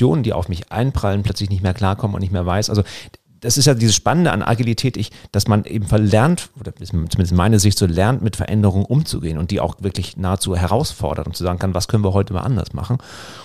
ähm, 0.00 0.22
die 0.24 0.32
auf 0.32 0.48
mich 0.48 0.72
einprallen, 0.72 1.22
plötzlich 1.22 1.50
nicht 1.50 1.62
mehr 1.62 1.74
klarkomme 1.74 2.14
und 2.14 2.20
nicht 2.20 2.32
mehr 2.32 2.46
weiß. 2.46 2.70
Also 2.70 2.82
das 3.40 3.58
ist 3.58 3.66
ja 3.66 3.74
dieses 3.74 3.94
Spannende 3.94 4.32
an 4.32 4.42
Agilität, 4.42 4.96
ich, 4.96 5.10
dass 5.32 5.48
man 5.48 5.64
eben 5.64 5.86
verlernt, 5.86 6.50
oder 6.58 6.74
zumindest 6.74 7.32
meine 7.32 7.58
Sicht 7.58 7.78
so 7.78 7.86
lernt, 7.86 8.22
mit 8.22 8.36
Veränderungen 8.36 8.84
umzugehen 8.84 9.38
und 9.38 9.50
die 9.50 9.60
auch 9.60 9.76
wirklich 9.80 10.16
nahezu 10.16 10.56
herausfordert 10.56 11.26
und 11.26 11.36
zu 11.36 11.44
sagen 11.44 11.58
kann, 11.58 11.74
was 11.74 11.88
können 11.88 12.04
wir 12.04 12.12
heute 12.12 12.32
mal 12.32 12.40
anders 12.40 12.72
machen. 12.72 12.98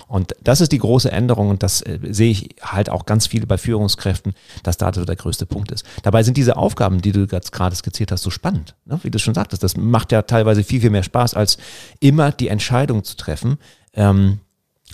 Und 0.08 0.34
das 0.42 0.60
ist 0.60 0.72
die 0.72 0.78
große 0.78 1.10
Änderung 1.10 1.50
und 1.50 1.62
das 1.62 1.82
äh, 1.82 1.98
sehe 2.10 2.30
ich 2.30 2.56
halt 2.62 2.90
auch 2.90 3.06
ganz 3.06 3.26
viel 3.26 3.46
bei 3.46 3.58
Führungskräften, 3.58 4.34
dass 4.62 4.76
da 4.76 4.90
der 4.90 5.16
größte 5.16 5.46
Punkt 5.46 5.72
ist. 5.72 5.84
Dabei 6.02 6.22
sind 6.22 6.36
diese 6.36 6.56
Aufgaben, 6.56 7.00
die 7.00 7.12
du 7.12 7.26
gerade 7.26 7.74
skizziert 7.74 8.12
hast, 8.12 8.22
so 8.22 8.30
spannend, 8.30 8.74
ne? 8.84 8.98
wie 9.02 9.10
du 9.10 9.18
schon 9.18 9.34
sagtest. 9.34 9.62
Das 9.62 9.76
macht 9.76 10.12
ja 10.12 10.22
teilweise 10.22 10.64
viel, 10.64 10.80
viel 10.80 10.90
mehr 10.90 11.02
Spaß, 11.02 11.34
als 11.34 11.58
immer 12.00 12.30
die 12.32 12.48
Entscheidung 12.48 13.04
zu 13.04 13.16
treffen, 13.16 13.58
ähm, 13.94 14.40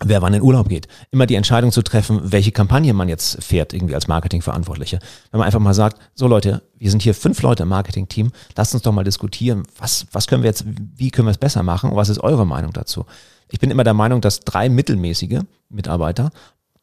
wer 0.04 0.22
wann 0.22 0.34
in 0.34 0.42
Urlaub 0.42 0.68
geht. 0.68 0.88
Immer 1.10 1.26
die 1.26 1.34
Entscheidung 1.34 1.72
zu 1.72 1.82
treffen, 1.82 2.20
welche 2.24 2.52
Kampagne 2.52 2.92
man 2.92 3.08
jetzt 3.08 3.42
fährt, 3.42 3.72
irgendwie 3.72 3.94
als 3.94 4.08
Marketingverantwortliche. 4.08 4.98
Wenn 5.30 5.38
man 5.38 5.46
einfach 5.46 5.60
mal 5.60 5.74
sagt, 5.74 6.00
so 6.14 6.26
Leute, 6.26 6.62
wir 6.76 6.90
sind 6.90 7.02
hier 7.02 7.14
fünf 7.14 7.42
Leute 7.42 7.64
im 7.64 7.68
Marketingteam, 7.68 8.32
lasst 8.56 8.74
uns 8.74 8.82
doch 8.82 8.92
mal 8.92 9.04
diskutieren, 9.04 9.64
was, 9.78 10.06
was 10.12 10.26
können 10.26 10.42
wir 10.42 10.50
jetzt, 10.50 10.64
wie 10.96 11.10
können 11.10 11.26
wir 11.26 11.32
es 11.32 11.38
besser 11.38 11.62
machen 11.62 11.90
und 11.90 11.96
was 11.96 12.08
ist 12.08 12.20
eure 12.20 12.46
Meinung 12.46 12.72
dazu? 12.72 13.06
Ich 13.50 13.60
bin 13.60 13.70
immer 13.70 13.84
der 13.84 13.94
Meinung, 13.94 14.20
dass 14.20 14.40
drei 14.40 14.68
mittelmäßige 14.68 15.40
Mitarbeiter 15.70 16.30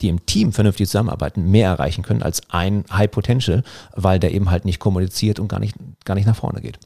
die 0.01 0.09
im 0.09 0.25
Team 0.25 0.51
vernünftig 0.51 0.87
zusammenarbeiten, 0.87 1.49
mehr 1.49 1.69
erreichen 1.69 2.03
können 2.03 2.21
als 2.21 2.41
ein 2.49 2.83
High 2.91 3.09
Potential, 3.09 3.63
weil 3.93 4.19
der 4.19 4.33
eben 4.33 4.51
halt 4.51 4.65
nicht 4.65 4.79
kommuniziert 4.79 5.39
und 5.39 5.47
gar 5.47 5.59
nicht, 5.59 5.75
gar 6.03 6.15
nicht 6.15 6.25
nach 6.25 6.35
vorne 6.35 6.61
geht. 6.61 6.79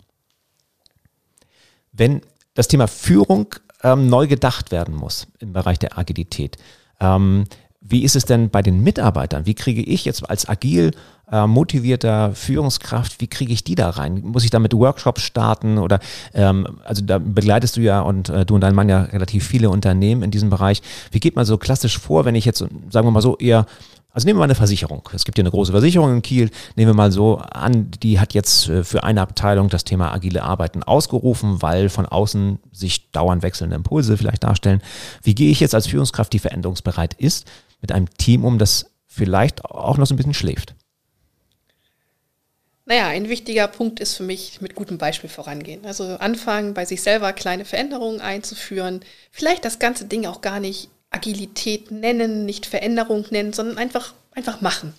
Wenn 1.91 2.21
das 2.53 2.67
Thema 2.67 2.87
Führung 2.87 3.55
ähm, 3.83 4.07
neu 4.07 4.27
gedacht 4.27 4.71
werden 4.71 4.95
muss 4.95 5.27
im 5.39 5.53
Bereich 5.53 5.79
der 5.79 5.97
Agilität. 5.97 6.57
Ähm, 6.99 7.45
wie 7.81 8.03
ist 8.03 8.15
es 8.15 8.25
denn 8.25 8.49
bei 8.49 8.61
den 8.61 8.81
Mitarbeitern? 8.81 9.45
Wie 9.45 9.53
kriege 9.53 9.81
ich 9.81 10.05
jetzt 10.05 10.29
als 10.29 10.47
agil 10.47 10.91
äh, 11.31 11.47
motivierter 11.47 12.33
Führungskraft, 12.33 13.21
wie 13.21 13.27
kriege 13.27 13.53
ich 13.53 13.63
die 13.63 13.75
da 13.75 13.89
rein? 13.89 14.21
Muss 14.23 14.43
ich 14.43 14.49
da 14.49 14.59
mit 14.59 14.73
Workshops 14.73 15.21
starten 15.21 15.77
oder 15.77 15.99
ähm, 16.33 16.67
also 16.83 17.03
da 17.03 17.19
begleitest 17.19 17.77
du 17.77 17.81
ja 17.81 18.01
und 18.01 18.29
äh, 18.29 18.45
du 18.45 18.55
und 18.55 18.61
dein 18.61 18.75
Mann 18.75 18.89
ja 18.89 19.03
relativ 19.03 19.47
viele 19.47 19.69
Unternehmen 19.69 20.23
in 20.23 20.31
diesem 20.31 20.49
Bereich. 20.49 20.81
Wie 21.11 21.19
geht 21.19 21.35
man 21.35 21.45
so 21.45 21.57
klassisch 21.57 21.97
vor, 21.97 22.25
wenn 22.25 22.35
ich 22.35 22.45
jetzt, 22.45 22.59
sagen 22.59 23.07
wir 23.07 23.11
mal 23.11 23.21
so, 23.21 23.37
eher 23.37 23.65
also 24.11 24.25
nehmen 24.25 24.37
wir 24.37 24.41
mal 24.41 24.45
eine 24.45 24.55
Versicherung. 24.55 25.07
Es 25.13 25.23
gibt 25.23 25.37
hier 25.37 25.43
eine 25.43 25.51
große 25.51 25.71
Versicherung 25.71 26.11
in 26.11 26.21
Kiel. 26.21 26.49
Nehmen 26.75 26.89
wir 26.89 26.95
mal 26.95 27.11
so 27.11 27.37
an, 27.37 27.91
die 28.01 28.19
hat 28.19 28.33
jetzt 28.33 28.67
äh, 28.67 28.83
für 28.83 29.03
eine 29.03 29.21
Abteilung 29.21 29.69
das 29.69 29.83
Thema 29.83 30.11
agile 30.11 30.43
Arbeiten 30.43 30.81
ausgerufen, 30.81 31.61
weil 31.61 31.89
von 31.89 32.05
außen 32.07 32.59
sich 32.71 33.11
dauernd 33.11 33.43
wechselnde 33.43 33.75
Impulse 33.75 34.17
vielleicht 34.17 34.43
darstellen. 34.43 34.81
Wie 35.21 35.35
gehe 35.35 35.51
ich 35.51 35.59
jetzt 35.59 35.75
als 35.75 35.87
Führungskraft, 35.87 36.33
die 36.33 36.39
veränderungsbereit 36.39 37.13
ist, 37.13 37.47
mit 37.81 37.91
einem 37.91 38.09
Team 38.17 38.45
um, 38.45 38.57
das 38.57 38.87
vielleicht 39.05 39.63
auch 39.65 39.97
noch 39.97 40.07
so 40.07 40.15
ein 40.15 40.17
bisschen 40.17 40.33
schläft? 40.33 40.73
Naja, 42.85 43.05
ein 43.05 43.29
wichtiger 43.29 43.67
Punkt 43.67 43.99
ist 43.99 44.15
für 44.15 44.23
mich 44.23 44.59
mit 44.61 44.73
gutem 44.73 44.97
Beispiel 44.97 45.29
vorangehen. 45.29 45.85
Also 45.85 46.15
anfangen, 46.15 46.73
bei 46.73 46.85
sich 46.85 47.03
selber 47.03 47.31
kleine 47.33 47.63
Veränderungen 47.63 48.19
einzuführen. 48.19 49.01
Vielleicht 49.29 49.63
das 49.63 49.77
ganze 49.77 50.05
Ding 50.05 50.25
auch 50.25 50.41
gar 50.41 50.59
nicht 50.59 50.89
Agilität 51.11 51.91
nennen, 51.91 52.45
nicht 52.45 52.65
Veränderung 52.65 53.25
nennen, 53.29 53.53
sondern 53.53 53.77
einfach, 53.77 54.13
einfach 54.33 54.61
machen. 54.61 54.93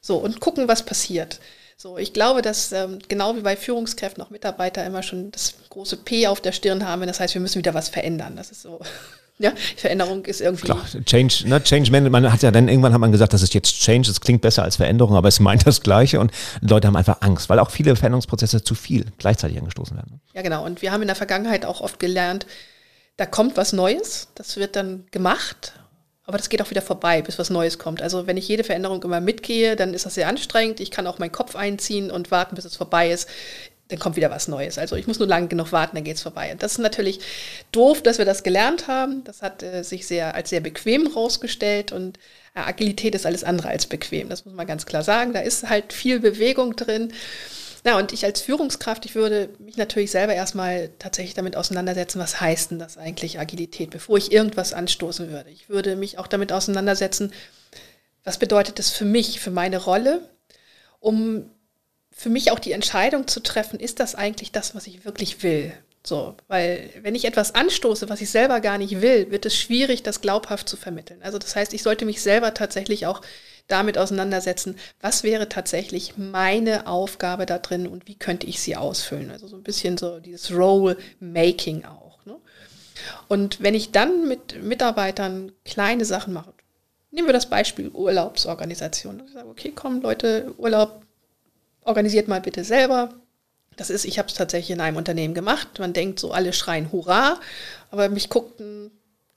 So, 0.00 0.16
und 0.16 0.40
gucken, 0.40 0.68
was 0.68 0.84
passiert. 0.84 1.40
So, 1.76 1.98
ich 1.98 2.12
glaube, 2.12 2.42
dass 2.42 2.70
ähm, 2.72 2.98
genau 3.08 3.34
wie 3.36 3.40
bei 3.40 3.56
Führungskräften 3.56 4.22
auch 4.22 4.30
Mitarbeiter 4.30 4.84
immer 4.86 5.02
schon 5.02 5.30
das 5.32 5.54
große 5.68 5.96
P 5.96 6.28
auf 6.28 6.40
der 6.40 6.52
Stirn 6.52 6.86
haben. 6.86 7.04
Das 7.06 7.18
heißt, 7.18 7.34
wir 7.34 7.40
müssen 7.40 7.58
wieder 7.58 7.74
was 7.74 7.88
verändern. 7.88 8.36
Das 8.36 8.50
ist 8.50 8.62
so. 8.62 8.80
Ja, 9.38 9.50
Veränderung 9.76 10.24
ist 10.26 10.40
irgendwie. 10.40 10.66
Klar, 10.66 10.84
Change, 11.04 11.48
ne, 11.48 11.60
Change 11.64 11.90
Management, 11.90 12.12
man 12.12 12.32
hat 12.32 12.42
ja 12.42 12.52
dann 12.52 12.68
irgendwann 12.68 12.92
hat 12.92 13.00
man 13.00 13.10
gesagt, 13.10 13.32
das 13.32 13.42
ist 13.42 13.54
jetzt 13.54 13.80
Change, 13.80 14.06
das 14.06 14.20
klingt 14.20 14.40
besser 14.40 14.62
als 14.62 14.76
Veränderung, 14.76 15.16
aber 15.16 15.26
es 15.26 15.40
meint 15.40 15.66
das 15.66 15.80
Gleiche 15.80 16.20
und 16.20 16.30
Leute 16.60 16.86
haben 16.86 16.96
einfach 16.96 17.22
Angst, 17.22 17.48
weil 17.48 17.58
auch 17.58 17.70
viele 17.70 17.96
Veränderungsprozesse 17.96 18.62
zu 18.62 18.76
viel 18.76 19.06
gleichzeitig 19.18 19.58
angestoßen 19.58 19.96
werden. 19.96 20.20
Ja, 20.34 20.42
genau. 20.42 20.64
Und 20.64 20.82
wir 20.82 20.92
haben 20.92 21.00
in 21.00 21.08
der 21.08 21.16
Vergangenheit 21.16 21.64
auch 21.64 21.80
oft 21.80 21.98
gelernt, 21.98 22.46
da 23.16 23.26
kommt 23.26 23.56
was 23.56 23.72
Neues, 23.72 24.28
das 24.34 24.56
wird 24.56 24.76
dann 24.76 25.06
gemacht, 25.10 25.74
aber 26.24 26.38
das 26.38 26.48
geht 26.48 26.62
auch 26.62 26.70
wieder 26.70 26.82
vorbei, 26.82 27.20
bis 27.20 27.38
was 27.38 27.50
Neues 27.50 27.78
kommt. 27.78 28.00
Also 28.00 28.26
wenn 28.26 28.36
ich 28.36 28.48
jede 28.48 28.64
Veränderung 28.64 29.02
immer 29.02 29.20
mitgehe, 29.20 29.76
dann 29.76 29.92
ist 29.92 30.06
das 30.06 30.14
sehr 30.14 30.28
anstrengend. 30.28 30.80
Ich 30.80 30.90
kann 30.90 31.06
auch 31.06 31.18
meinen 31.18 31.32
Kopf 31.32 31.56
einziehen 31.56 32.10
und 32.10 32.30
warten, 32.30 32.54
bis 32.54 32.64
es 32.64 32.76
vorbei 32.76 33.10
ist. 33.10 33.28
Dann 33.88 33.98
kommt 33.98 34.16
wieder 34.16 34.30
was 34.30 34.48
Neues. 34.48 34.78
Also 34.78 34.96
ich 34.96 35.06
muss 35.06 35.18
nur 35.18 35.28
lange 35.28 35.48
genug 35.48 35.72
warten, 35.72 35.96
dann 35.96 36.04
geht 36.04 36.16
es 36.16 36.22
vorbei. 36.22 36.52
Und 36.52 36.62
das 36.62 36.72
ist 36.72 36.78
natürlich 36.78 37.20
doof, 37.72 38.02
dass 38.02 38.18
wir 38.18 38.24
das 38.24 38.44
gelernt 38.44 38.86
haben. 38.86 39.24
Das 39.24 39.42
hat 39.42 39.62
äh, 39.62 39.82
sich 39.82 40.06
sehr 40.06 40.34
als 40.34 40.50
sehr 40.50 40.60
bequem 40.60 41.08
rausgestellt 41.08 41.90
und 41.90 42.18
äh, 42.54 42.60
Agilität 42.60 43.14
ist 43.16 43.26
alles 43.26 43.42
andere 43.42 43.68
als 43.68 43.86
bequem. 43.86 44.28
Das 44.28 44.44
muss 44.44 44.54
man 44.54 44.66
ganz 44.66 44.86
klar 44.86 45.02
sagen. 45.02 45.32
Da 45.32 45.40
ist 45.40 45.68
halt 45.68 45.92
viel 45.92 46.20
Bewegung 46.20 46.76
drin. 46.76 47.12
Na, 47.84 47.98
und 47.98 48.12
ich 48.12 48.24
als 48.24 48.40
Führungskraft, 48.40 49.04
ich 49.06 49.14
würde 49.16 49.50
mich 49.58 49.76
natürlich 49.76 50.12
selber 50.12 50.34
erstmal 50.34 50.90
tatsächlich 51.00 51.34
damit 51.34 51.56
auseinandersetzen, 51.56 52.20
was 52.20 52.40
heißt 52.40 52.70
denn 52.70 52.78
das 52.78 52.96
eigentlich 52.96 53.40
Agilität, 53.40 53.90
bevor 53.90 54.16
ich 54.18 54.30
irgendwas 54.30 54.72
anstoßen 54.72 55.30
würde. 55.30 55.50
Ich 55.50 55.68
würde 55.68 55.96
mich 55.96 56.18
auch 56.18 56.28
damit 56.28 56.52
auseinandersetzen, 56.52 57.32
was 58.22 58.38
bedeutet 58.38 58.78
das 58.78 58.90
für 58.90 59.04
mich, 59.04 59.40
für 59.40 59.50
meine 59.50 59.78
Rolle, 59.78 60.28
um 61.00 61.50
für 62.12 62.30
mich 62.30 62.52
auch 62.52 62.60
die 62.60 62.72
Entscheidung 62.72 63.26
zu 63.26 63.40
treffen, 63.40 63.80
ist 63.80 63.98
das 63.98 64.14
eigentlich 64.14 64.52
das, 64.52 64.76
was 64.76 64.86
ich 64.86 65.04
wirklich 65.04 65.42
will? 65.42 65.72
So, 66.04 66.36
weil 66.48 66.90
wenn 67.02 67.14
ich 67.14 67.24
etwas 67.24 67.54
anstoße, 67.54 68.08
was 68.08 68.20
ich 68.20 68.30
selber 68.30 68.60
gar 68.60 68.78
nicht 68.78 69.00
will, 69.00 69.30
wird 69.30 69.46
es 69.46 69.56
schwierig, 69.56 70.02
das 70.02 70.20
glaubhaft 70.20 70.68
zu 70.68 70.76
vermitteln. 70.76 71.22
Also 71.22 71.38
das 71.38 71.56
heißt, 71.56 71.72
ich 71.74 71.82
sollte 71.82 72.04
mich 72.04 72.22
selber 72.22 72.54
tatsächlich 72.54 73.06
auch 73.06 73.22
damit 73.72 73.98
auseinandersetzen, 73.98 74.76
was 75.00 75.22
wäre 75.22 75.48
tatsächlich 75.48 76.16
meine 76.18 76.86
Aufgabe 76.86 77.46
da 77.46 77.58
drin 77.58 77.86
und 77.86 78.06
wie 78.06 78.14
könnte 78.14 78.46
ich 78.46 78.60
sie 78.60 78.76
ausfüllen. 78.76 79.30
Also 79.30 79.48
so 79.48 79.56
ein 79.56 79.62
bisschen 79.62 79.96
so 79.96 80.20
dieses 80.20 80.52
Role-Making 80.52 81.84
auch. 81.84 82.24
Ne? 82.26 82.36
Und 83.28 83.62
wenn 83.62 83.74
ich 83.74 83.90
dann 83.90 84.28
mit 84.28 84.62
Mitarbeitern 84.62 85.52
kleine 85.64 86.04
Sachen 86.04 86.34
mache, 86.34 86.52
nehmen 87.10 87.28
wir 87.28 87.32
das 87.32 87.48
Beispiel 87.48 87.88
Urlaubsorganisation. 87.88 89.22
Ich 89.26 89.32
sage, 89.32 89.48
okay, 89.48 89.72
komm 89.74 90.02
Leute, 90.02 90.54
Urlaub 90.58 91.02
organisiert 91.84 92.28
mal 92.28 92.40
bitte 92.40 92.64
selber. 92.64 93.14
Das 93.76 93.90
ist, 93.90 94.04
ich 94.04 94.18
habe 94.18 94.28
es 94.28 94.34
tatsächlich 94.34 94.70
in 94.70 94.80
einem 94.80 94.98
Unternehmen 94.98 95.34
gemacht. 95.34 95.78
Man 95.78 95.94
denkt 95.94 96.20
so, 96.20 96.32
alle 96.32 96.52
schreien 96.52 96.92
Hurra, 96.92 97.40
aber 97.90 98.08
mich 98.10 98.28
guckten 98.28 98.90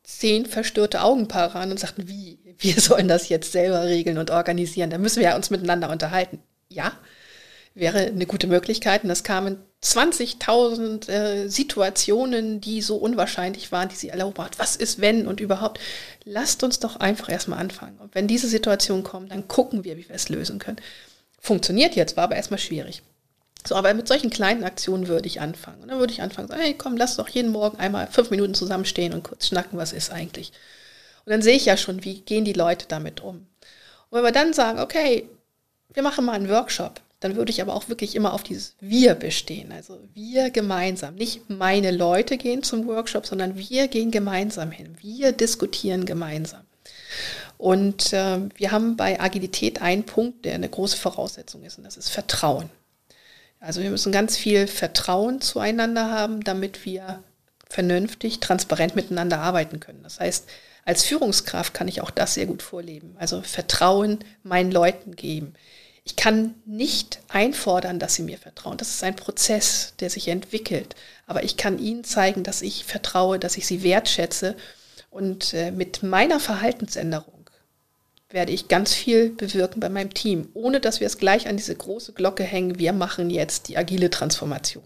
zehn 0.06 0.46
verstörte 0.46 1.02
Augenpaare 1.02 1.60
an 1.60 1.72
und 1.72 1.80
sagten, 1.80 2.08
wie, 2.08 2.40
wir 2.58 2.80
sollen 2.80 3.08
das 3.08 3.30
jetzt 3.30 3.52
selber 3.52 3.84
regeln 3.84 4.18
und 4.18 4.32
organisieren. 4.32 4.90
Da 4.90 4.98
müssen 4.98 5.18
wir 5.18 5.30
ja 5.30 5.36
uns 5.36 5.50
miteinander 5.50 5.90
unterhalten. 5.90 6.40
Ja, 6.70 6.94
wäre 7.74 8.00
eine 8.00 8.26
gute 8.26 8.48
Möglichkeit. 8.48 9.04
Und 9.04 9.10
es 9.10 9.24
kamen 9.24 9.58
20.000 9.84 11.10
äh, 11.10 11.48
Situationen, 11.48 12.62
die 12.62 12.82
so 12.82 12.96
unwahrscheinlich 12.96 13.72
waren, 13.72 13.90
die 13.90 13.96
sie 13.96 14.10
erlaubt 14.10 14.40
hat. 14.40 14.60
Was 14.60 14.76
ist, 14.76 15.02
wenn 15.02 15.28
und 15.28 15.40
überhaupt? 15.40 15.80
Lasst 16.24 16.64
uns 16.64 16.80
doch 16.80 16.96
einfach 16.98 17.30
erstmal 17.30 17.60
anfangen. 17.60 18.00
Und 18.00 18.16
wenn 18.16 18.28
diese 18.28 18.48
Situationen 18.48 19.04
kommen, 19.04 19.30
dann 19.30 19.48
gucken 19.48 19.84
wir, 19.84 19.98
wie 19.98 20.08
wir 20.08 20.16
es 20.16 20.30
lösen 20.30 20.60
können. 20.60 20.78
Funktioniert 21.40 21.96
jetzt, 21.96 22.18
war 22.18 22.24
aber 22.24 22.36
erstmal 22.36 22.60
schwierig. 22.60 23.04
So, 23.68 23.76
aber 23.76 23.94
mit 23.94 24.08
solchen 24.08 24.30
kleinen 24.30 24.64
Aktionen 24.64 25.08
würde 25.08 25.28
ich 25.28 25.42
anfangen. 25.42 25.82
Und 25.82 25.88
dann 25.90 26.00
würde 26.00 26.14
ich 26.14 26.22
anfangen, 26.22 26.48
sagen, 26.48 26.62
hey, 26.62 26.76
komm, 26.76 26.98
lass 26.98 27.16
doch 27.16 27.28
jeden 27.28 27.52
Morgen 27.52 27.78
einmal 27.78 28.08
fünf 28.08 28.30
Minuten 28.30 28.54
zusammenstehen 28.54 29.14
und 29.14 29.24
kurz 29.24 29.48
schnacken, 29.48 29.80
was 29.80 29.92
ist 29.92 30.12
eigentlich. 30.12 30.52
Und 31.26 31.32
dann 31.32 31.42
sehe 31.42 31.56
ich 31.56 31.66
ja 31.66 31.76
schon, 31.76 32.04
wie 32.04 32.22
gehen 32.22 32.46
die 32.46 32.54
Leute 32.54 32.86
damit 32.88 33.22
um. 33.22 33.48
Und 34.10 34.18
wenn 34.18 34.24
wir 34.24 34.32
dann 34.32 34.54
sagen, 34.54 34.80
okay, 34.80 35.28
wir 35.94 36.04
machen 36.04 36.26
mal 36.26 36.34
einen 36.34 36.50
Workshop, 36.50 37.02
dann 37.22 37.36
würde 37.36 37.50
ich 37.50 37.62
aber 37.62 37.74
auch 37.74 37.90
wirklich 37.90 38.16
immer 38.16 38.34
auf 38.34 38.44
dieses 38.44 38.76
Wir 38.80 39.16
bestehen. 39.16 39.72
Also 39.72 40.00
wir 40.14 40.52
gemeinsam. 40.52 41.16
Nicht 41.16 41.50
meine 41.50 41.90
Leute 41.90 42.38
gehen 42.38 42.62
zum 42.62 42.86
Workshop, 42.86 43.26
sondern 43.26 43.58
wir 43.58 43.88
gehen 43.88 44.12
gemeinsam 44.12 44.70
hin. 44.70 44.96
Wir 45.02 45.32
diskutieren 45.32 46.06
gemeinsam. 46.06 46.62
Und 47.58 48.14
äh, 48.14 48.42
wir 48.56 48.72
haben 48.72 48.96
bei 48.96 49.20
Agilität 49.20 49.82
einen 49.82 50.04
Punkt, 50.04 50.46
der 50.46 50.54
eine 50.54 50.70
große 50.70 50.98
Voraussetzung 50.98 51.64
ist, 51.64 51.80
und 51.80 51.86
das 51.86 51.98
ist 51.98 52.10
Vertrauen. 52.10 52.70
Also 53.66 53.82
wir 53.82 53.90
müssen 53.90 54.12
ganz 54.12 54.38
viel 54.38 54.68
Vertrauen 54.68 55.42
zueinander 55.42 56.12
haben, 56.12 56.44
damit 56.44 56.86
wir 56.86 57.24
vernünftig, 57.68 58.40
transparent 58.40 58.96
miteinander 58.96 59.40
arbeiten 59.40 59.80
können. 59.80 60.04
Das 60.04 60.20
heißt, 60.20 60.48
als 60.86 61.04
Führungskraft 61.04 61.74
kann 61.74 61.88
ich 61.88 62.02
auch 62.02 62.12
das 62.12 62.36
sehr 62.36 62.46
gut 62.46 62.62
vorleben. 62.62 63.16
Also 63.18 63.42
Vertrauen 63.42 64.20
meinen 64.44 64.72
Leuten 64.72 65.16
geben. 65.16 65.56
Ich 66.04 66.16
kann 66.16 66.54
nicht 66.68 67.22
einfordern, 67.28 67.98
dass 67.98 68.14
sie 68.14 68.22
mir 68.22 68.38
vertrauen. 68.38 68.78
Das 68.78 68.92
ist 68.92 69.04
ein 69.04 69.16
Prozess, 69.16 69.96
der 70.00 70.12
sich 70.12 70.28
entwickelt. 70.28 70.96
Aber 71.26 71.44
ich 71.44 71.58
kann 71.58 71.80
ihnen 71.80 72.04
zeigen, 72.04 72.44
dass 72.44 72.62
ich 72.62 72.86
vertraue, 72.86 73.40
dass 73.40 73.58
ich 73.58 73.66
sie 73.66 73.82
wertschätze. 73.82 74.56
Und 75.10 75.56
äh, 75.56 75.72
mit 75.72 76.04
meiner 76.04 76.40
Verhaltensänderung 76.40 77.35
werde 78.36 78.52
ich 78.52 78.68
ganz 78.68 78.94
viel 78.94 79.30
bewirken 79.30 79.80
bei 79.80 79.88
meinem 79.88 80.14
Team, 80.14 80.50
ohne 80.54 80.82
dass 80.82 81.00
wir 81.00 81.08
es 81.08 81.18
gleich 81.18 81.48
an 81.48 81.56
diese 81.56 81.74
große 81.74 82.12
Glocke 82.12 82.44
hängen, 82.44 82.78
wir 82.78 82.92
machen 82.92 83.30
jetzt 83.30 83.70
die 83.70 83.78
agile 83.78 84.10
Transformation. 84.10 84.84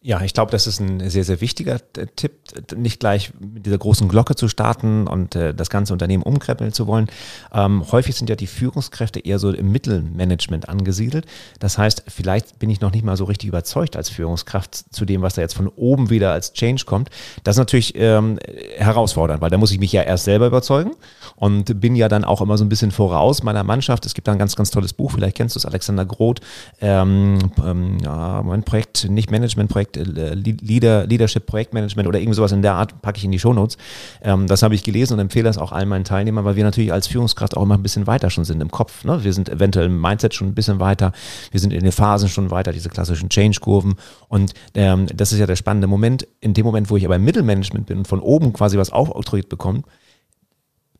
Ja, 0.00 0.20
ich 0.20 0.32
glaube, 0.32 0.52
das 0.52 0.68
ist 0.68 0.78
ein 0.78 1.10
sehr, 1.10 1.24
sehr 1.24 1.40
wichtiger 1.40 1.80
äh, 1.96 2.06
Tipp, 2.14 2.32
nicht 2.76 3.00
gleich 3.00 3.32
mit 3.40 3.66
dieser 3.66 3.78
großen 3.78 4.08
Glocke 4.08 4.36
zu 4.36 4.46
starten 4.46 5.08
und 5.08 5.34
äh, 5.34 5.52
das 5.52 5.70
ganze 5.70 5.92
Unternehmen 5.92 6.22
umkrempeln 6.22 6.72
zu 6.72 6.86
wollen. 6.86 7.08
Ähm, 7.52 7.84
häufig 7.90 8.14
sind 8.14 8.30
ja 8.30 8.36
die 8.36 8.46
Führungskräfte 8.46 9.18
eher 9.18 9.40
so 9.40 9.50
im 9.50 9.72
Mittelmanagement 9.72 10.68
angesiedelt. 10.68 11.26
Das 11.58 11.78
heißt, 11.78 12.04
vielleicht 12.06 12.60
bin 12.60 12.70
ich 12.70 12.80
noch 12.80 12.92
nicht 12.92 13.04
mal 13.04 13.16
so 13.16 13.24
richtig 13.24 13.48
überzeugt 13.48 13.96
als 13.96 14.08
Führungskraft 14.08 14.94
zu 14.94 15.04
dem, 15.04 15.22
was 15.22 15.34
da 15.34 15.42
jetzt 15.42 15.54
von 15.54 15.66
oben 15.66 16.10
wieder 16.10 16.32
als 16.32 16.52
Change 16.52 16.84
kommt. 16.86 17.10
Das 17.42 17.56
ist 17.56 17.58
natürlich 17.58 17.94
ähm, 17.96 18.38
herausfordernd, 18.76 19.42
weil 19.42 19.50
da 19.50 19.58
muss 19.58 19.72
ich 19.72 19.80
mich 19.80 19.90
ja 19.90 20.02
erst 20.02 20.26
selber 20.26 20.46
überzeugen 20.46 20.92
und 21.34 21.80
bin 21.80 21.96
ja 21.96 22.08
dann 22.08 22.22
auch 22.22 22.40
immer 22.40 22.56
so 22.56 22.64
ein 22.64 22.68
bisschen 22.68 22.92
voraus 22.92 23.42
meiner 23.42 23.64
Mannschaft. 23.64 24.06
Es 24.06 24.14
gibt 24.14 24.28
da 24.28 24.32
ein 24.32 24.38
ganz, 24.38 24.54
ganz 24.54 24.70
tolles 24.70 24.92
Buch, 24.92 25.10
vielleicht 25.10 25.36
kennst 25.36 25.56
du 25.56 25.58
es, 25.58 25.66
Alexander 25.66 26.06
Groth, 26.06 26.40
ähm, 26.80 27.38
ähm, 27.64 27.98
ja, 28.00 28.44
mein 28.44 28.62
Projekt, 28.62 29.10
nicht 29.10 29.32
Managementprojekt, 29.32 29.87
äh, 29.96 30.34
Leader, 30.34 31.06
Leadership 31.06 31.46
Projektmanagement 31.46 32.08
oder 32.08 32.18
irgend 32.18 32.34
sowas 32.34 32.52
in 32.52 32.62
der 32.62 32.74
Art, 32.74 33.00
packe 33.02 33.18
ich 33.18 33.24
in 33.24 33.32
die 33.32 33.38
Shownotes. 33.38 33.76
Ähm, 34.22 34.46
das 34.46 34.62
habe 34.62 34.74
ich 34.74 34.82
gelesen 34.82 35.14
und 35.14 35.20
empfehle 35.20 35.44
das 35.44 35.58
auch 35.58 35.72
allen 35.72 35.88
meinen 35.88 36.04
Teilnehmern, 36.04 36.44
weil 36.44 36.56
wir 36.56 36.64
natürlich 36.64 36.92
als 36.92 37.06
Führungskraft 37.06 37.56
auch 37.56 37.62
immer 37.62 37.76
ein 37.76 37.82
bisschen 37.82 38.06
weiter 38.06 38.30
schon 38.30 38.44
sind 38.44 38.60
im 38.60 38.70
Kopf. 38.70 39.04
Ne? 39.04 39.22
Wir 39.24 39.32
sind 39.32 39.48
eventuell 39.48 39.86
im 39.86 40.00
Mindset 40.00 40.34
schon 40.34 40.48
ein 40.48 40.54
bisschen 40.54 40.80
weiter, 40.80 41.12
wir 41.50 41.60
sind 41.60 41.72
in 41.72 41.82
den 41.82 41.92
Phasen 41.92 42.28
schon 42.28 42.50
weiter, 42.50 42.72
diese 42.72 42.88
klassischen 42.88 43.28
Change-Kurven. 43.28 43.94
Und 44.28 44.52
ähm, 44.74 45.06
das 45.14 45.32
ist 45.32 45.38
ja 45.38 45.46
der 45.46 45.56
spannende 45.56 45.86
Moment. 45.86 46.26
In 46.40 46.54
dem 46.54 46.64
Moment, 46.64 46.90
wo 46.90 46.96
ich 46.96 47.04
aber 47.04 47.16
im 47.16 47.24
Mittelmanagement 47.24 47.86
bin 47.86 47.98
und 47.98 48.08
von 48.08 48.20
oben 48.20 48.52
quasi 48.52 48.78
was 48.78 48.92
aufoktroyiert 48.92 49.48
bekomme, 49.48 49.82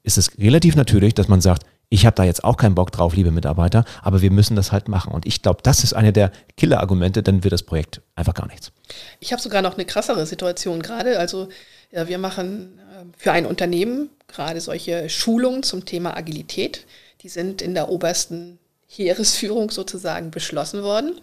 ist 0.02 0.18
es 0.18 0.38
relativ 0.38 0.76
natürlich, 0.76 1.14
dass 1.14 1.28
man 1.28 1.40
sagt, 1.40 1.64
ich 1.90 2.04
habe 2.04 2.14
da 2.14 2.24
jetzt 2.24 2.44
auch 2.44 2.56
keinen 2.56 2.74
Bock 2.74 2.92
drauf, 2.92 3.14
liebe 3.14 3.30
Mitarbeiter, 3.30 3.84
aber 4.02 4.20
wir 4.20 4.30
müssen 4.30 4.56
das 4.56 4.72
halt 4.72 4.88
machen. 4.88 5.12
Und 5.12 5.26
ich 5.26 5.42
glaube, 5.42 5.60
das 5.62 5.84
ist 5.84 5.94
eine 5.94 6.12
der 6.12 6.32
Killer-Argumente, 6.56 7.22
dann 7.22 7.44
wird 7.44 7.52
das 7.52 7.62
Projekt 7.62 8.02
einfach 8.14 8.34
gar 8.34 8.46
nichts. 8.46 8.72
Ich 9.20 9.32
habe 9.32 9.40
sogar 9.40 9.62
noch 9.62 9.74
eine 9.74 9.86
krassere 9.86 10.26
Situation 10.26 10.82
gerade. 10.82 11.18
Also 11.18 11.48
ja, 11.90 12.06
wir 12.06 12.18
machen 12.18 12.78
äh, 12.78 13.04
für 13.16 13.32
ein 13.32 13.46
Unternehmen 13.46 14.10
gerade 14.26 14.60
solche 14.60 15.08
Schulungen 15.08 15.62
zum 15.62 15.86
Thema 15.86 16.16
Agilität. 16.16 16.84
Die 17.22 17.30
sind 17.30 17.62
in 17.62 17.74
der 17.74 17.88
obersten 17.88 18.58
Heeresführung 18.86 19.70
sozusagen 19.70 20.30
beschlossen 20.30 20.82
worden. 20.82 21.20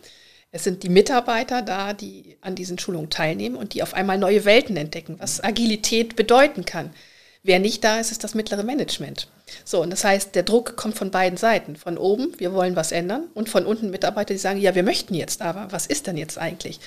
Es 0.51 0.63
sind 0.63 0.83
die 0.83 0.89
Mitarbeiter 0.89 1.61
da, 1.61 1.93
die 1.93 2.37
an 2.41 2.55
diesen 2.55 2.79
Schulungen 2.79 3.09
teilnehmen 3.09 3.55
und 3.55 3.73
die 3.73 3.83
auf 3.83 3.93
einmal 3.93 4.17
neue 4.17 4.45
Welten 4.45 4.77
entdecken, 4.77 5.17
was 5.19 5.43
Agilität 5.43 6.15
bedeuten 6.15 6.65
kann. 6.65 6.91
Wer 7.43 7.59
nicht 7.59 7.83
da 7.83 7.99
ist, 7.99 8.11
ist 8.11 8.23
das 8.23 8.33
mittlere 8.33 8.63
Management. 8.63 9.27
So, 9.63 9.81
und 9.81 9.89
das 9.89 10.03
heißt, 10.03 10.35
der 10.35 10.43
Druck 10.43 10.75
kommt 10.75 10.97
von 10.97 11.11
beiden 11.11 11.37
Seiten. 11.37 11.75
Von 11.75 11.97
oben, 11.97 12.33
wir 12.37 12.53
wollen 12.53 12.75
was 12.75 12.91
ändern, 12.91 13.25
und 13.33 13.49
von 13.49 13.65
unten 13.65 13.91
Mitarbeiter, 13.91 14.33
die 14.33 14.39
sagen, 14.39 14.59
ja, 14.59 14.75
wir 14.75 14.83
möchten 14.83 15.13
jetzt, 15.13 15.41
aber 15.41 15.67
was 15.71 15.85
ist 15.85 16.07
denn 16.07 16.17
jetzt 16.17 16.37
eigentlich? 16.37 16.79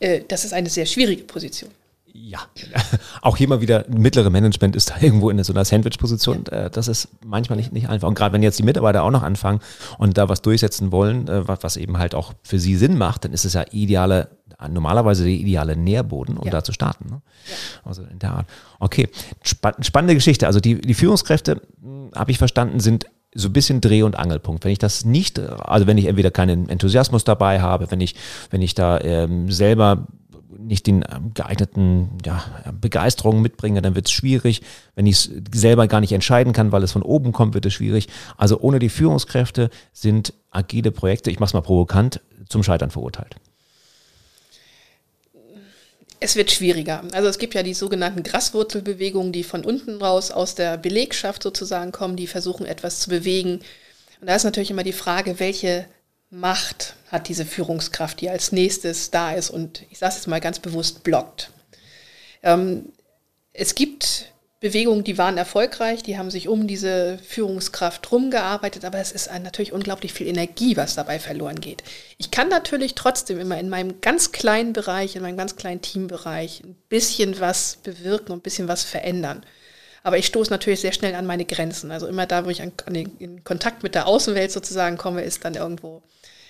Äh, 0.00 0.22
das 0.28 0.44
ist 0.44 0.52
eine 0.52 0.68
sehr 0.68 0.86
schwierige 0.86 1.24
Position. 1.24 1.70
Ja, 2.12 2.40
auch 3.22 3.36
hier 3.36 3.48
mal 3.48 3.60
wieder, 3.60 3.84
mittlere 3.88 4.30
Management 4.30 4.76
ist 4.76 4.90
da 4.90 4.94
irgendwo 5.00 5.30
in 5.30 5.42
so 5.44 5.52
einer 5.52 5.64
Sandwich-Position. 5.64 6.44
Ja. 6.50 6.66
Äh, 6.66 6.70
das 6.70 6.88
ist 6.88 7.08
manchmal 7.24 7.56
nicht, 7.56 7.72
nicht 7.72 7.88
einfach. 7.88 8.08
Und 8.08 8.14
gerade 8.14 8.32
wenn 8.32 8.42
jetzt 8.42 8.58
die 8.58 8.64
Mitarbeiter 8.64 9.02
auch 9.02 9.10
noch 9.10 9.22
anfangen 9.22 9.60
und 9.98 10.18
da 10.18 10.28
was 10.28 10.42
durchsetzen 10.42 10.92
wollen, 10.92 11.28
äh, 11.28 11.46
was 11.46 11.76
eben 11.76 11.98
halt 11.98 12.14
auch 12.14 12.32
für 12.42 12.58
sie 12.58 12.76
Sinn 12.76 12.98
macht, 12.98 13.24
dann 13.24 13.32
ist 13.32 13.44
es 13.44 13.52
ja 13.52 13.64
ideale 13.70 14.28
normalerweise 14.66 15.22
der 15.24 15.32
ideale 15.32 15.76
Nährboden, 15.76 16.36
um 16.36 16.44
ja. 16.44 16.50
da 16.50 16.64
zu 16.64 16.72
starten. 16.72 17.08
Ne? 17.10 17.20
Ja. 17.46 17.56
Also 17.84 18.02
in 18.02 18.18
der 18.18 18.32
Art. 18.32 18.46
Okay, 18.80 19.08
spannende 19.42 20.14
Geschichte. 20.14 20.46
Also 20.46 20.58
die, 20.58 20.80
die 20.80 20.94
Führungskräfte, 20.94 21.62
hm, 21.80 22.10
habe 22.14 22.30
ich 22.32 22.38
verstanden, 22.38 22.80
sind 22.80 23.06
so 23.34 23.48
ein 23.48 23.52
bisschen 23.52 23.80
Dreh- 23.80 24.02
und 24.02 24.18
Angelpunkt. 24.18 24.64
Wenn 24.64 24.72
ich 24.72 24.78
das 24.78 25.04
nicht, 25.04 25.38
also 25.38 25.86
wenn 25.86 25.98
ich 25.98 26.06
entweder 26.06 26.30
keinen 26.30 26.68
Enthusiasmus 26.68 27.24
dabei 27.24 27.60
habe, 27.60 27.90
wenn 27.90 28.00
ich, 28.00 28.16
wenn 28.50 28.62
ich 28.62 28.74
da 28.74 29.00
ähm, 29.00 29.50
selber 29.52 30.06
nicht 30.58 30.86
den 30.86 31.04
ähm, 31.08 31.32
geeigneten 31.34 32.18
ja, 32.24 32.42
Begeisterung 32.80 33.42
mitbringe, 33.42 33.80
dann 33.80 33.94
wird 33.94 34.06
es 34.06 34.12
schwierig. 34.12 34.62
Wenn 34.94 35.06
ich 35.06 35.16
es 35.16 35.30
selber 35.52 35.86
gar 35.86 36.00
nicht 36.00 36.12
entscheiden 36.12 36.52
kann, 36.52 36.72
weil 36.72 36.82
es 36.82 36.92
von 36.92 37.02
oben 37.02 37.32
kommt, 37.32 37.54
wird 37.54 37.66
es 37.66 37.74
schwierig. 37.74 38.08
Also 38.36 38.58
ohne 38.60 38.78
die 38.78 38.88
Führungskräfte 38.88 39.70
sind 39.92 40.34
agile 40.50 40.90
Projekte, 40.90 41.30
ich 41.30 41.38
mache 41.38 41.48
es 41.48 41.54
mal 41.54 41.60
provokant, 41.60 42.20
zum 42.48 42.62
Scheitern 42.62 42.90
verurteilt. 42.90 43.36
Es 46.20 46.34
wird 46.34 46.50
schwieriger. 46.50 47.04
Also 47.12 47.28
es 47.28 47.38
gibt 47.38 47.54
ja 47.54 47.62
die 47.62 47.74
sogenannten 47.74 48.22
Graswurzelbewegungen, 48.22 49.32
die 49.32 49.44
von 49.44 49.64
unten 49.64 50.02
raus 50.02 50.30
aus 50.30 50.54
der 50.54 50.76
Belegschaft 50.76 51.42
sozusagen 51.42 51.92
kommen, 51.92 52.16
die 52.16 52.26
versuchen 52.26 52.66
etwas 52.66 53.00
zu 53.00 53.10
bewegen. 53.10 53.60
Und 54.20 54.26
da 54.26 54.34
ist 54.34 54.44
natürlich 54.44 54.70
immer 54.70 54.82
die 54.82 54.92
Frage, 54.92 55.38
welche 55.38 55.86
Macht 56.30 56.96
hat 57.10 57.28
diese 57.28 57.46
Führungskraft, 57.46 58.20
die 58.20 58.28
als 58.28 58.52
nächstes 58.52 59.10
da 59.10 59.32
ist 59.32 59.48
und 59.48 59.84
ich 59.90 59.98
sage 59.98 60.10
es 60.10 60.16
jetzt 60.16 60.26
mal 60.26 60.40
ganz 60.40 60.58
bewusst 60.58 61.02
blockt. 61.02 61.50
Ähm, 62.42 62.92
es 63.52 63.74
gibt 63.74 64.32
Bewegungen, 64.60 65.04
die 65.04 65.18
waren 65.18 65.38
erfolgreich, 65.38 66.02
die 66.02 66.18
haben 66.18 66.32
sich 66.32 66.48
um 66.48 66.66
diese 66.66 67.18
Führungskraft 67.18 68.10
rumgearbeitet, 68.10 68.84
aber 68.84 68.98
es 68.98 69.12
ist 69.12 69.30
natürlich 69.40 69.72
unglaublich 69.72 70.12
viel 70.12 70.26
Energie, 70.26 70.76
was 70.76 70.96
dabei 70.96 71.20
verloren 71.20 71.60
geht. 71.60 71.84
Ich 72.16 72.32
kann 72.32 72.48
natürlich 72.48 72.96
trotzdem 72.96 73.38
immer 73.38 73.60
in 73.60 73.68
meinem 73.68 74.00
ganz 74.00 74.32
kleinen 74.32 74.72
Bereich, 74.72 75.14
in 75.14 75.22
meinem 75.22 75.36
ganz 75.36 75.54
kleinen 75.54 75.80
Teambereich 75.80 76.62
ein 76.64 76.74
bisschen 76.88 77.38
was 77.38 77.76
bewirken 77.84 78.32
und 78.32 78.38
ein 78.38 78.42
bisschen 78.42 78.66
was 78.66 78.82
verändern. 78.82 79.44
Aber 80.02 80.18
ich 80.18 80.26
stoße 80.26 80.50
natürlich 80.50 80.80
sehr 80.80 80.92
schnell 80.92 81.14
an 81.14 81.26
meine 81.26 81.44
Grenzen. 81.44 81.92
Also 81.92 82.08
immer 82.08 82.26
da, 82.26 82.44
wo 82.44 82.50
ich 82.50 82.62
an, 82.62 82.72
an 82.86 82.94
den, 82.94 83.16
in 83.18 83.44
Kontakt 83.44 83.84
mit 83.84 83.94
der 83.94 84.08
Außenwelt 84.08 84.50
sozusagen 84.50 84.96
komme, 84.96 85.22
ist 85.22 85.44
dann 85.44 85.54
irgendwo 85.54 86.02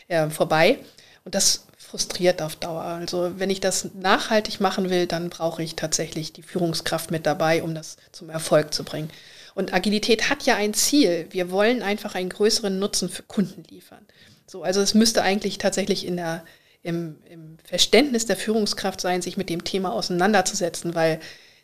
äh, 0.06 0.30
vorbei. 0.30 0.78
Und 1.24 1.34
das 1.34 1.66
frustriert 1.88 2.42
auf 2.42 2.56
Dauer. 2.56 2.82
Also 2.82 3.32
wenn 3.38 3.48
ich 3.48 3.60
das 3.60 3.88
nachhaltig 3.94 4.60
machen 4.60 4.90
will, 4.90 5.06
dann 5.06 5.30
brauche 5.30 5.62
ich 5.62 5.74
tatsächlich 5.74 6.32
die 6.32 6.42
Führungskraft 6.42 7.10
mit 7.10 7.24
dabei, 7.24 7.62
um 7.62 7.74
das 7.74 7.96
zum 8.12 8.28
Erfolg 8.28 8.74
zu 8.74 8.84
bringen. 8.84 9.10
Und 9.54 9.72
Agilität 9.72 10.28
hat 10.28 10.44
ja 10.44 10.56
ein 10.56 10.74
Ziel. 10.74 11.26
Wir 11.30 11.50
wollen 11.50 11.82
einfach 11.82 12.14
einen 12.14 12.28
größeren 12.28 12.78
Nutzen 12.78 13.08
für 13.08 13.22
Kunden 13.22 13.64
liefern. 13.70 14.06
So, 14.46 14.62
also 14.62 14.80
es 14.82 14.94
müsste 14.94 15.22
eigentlich 15.22 15.58
tatsächlich 15.58 16.06
in 16.06 16.16
der, 16.16 16.44
im, 16.82 17.16
im 17.30 17.56
Verständnis 17.64 18.26
der 18.26 18.36
Führungskraft 18.36 19.00
sein, 19.00 19.22
sich 19.22 19.38
mit 19.38 19.48
dem 19.48 19.64
Thema 19.64 19.92
auseinanderzusetzen, 19.92 20.94
weil 20.94 21.20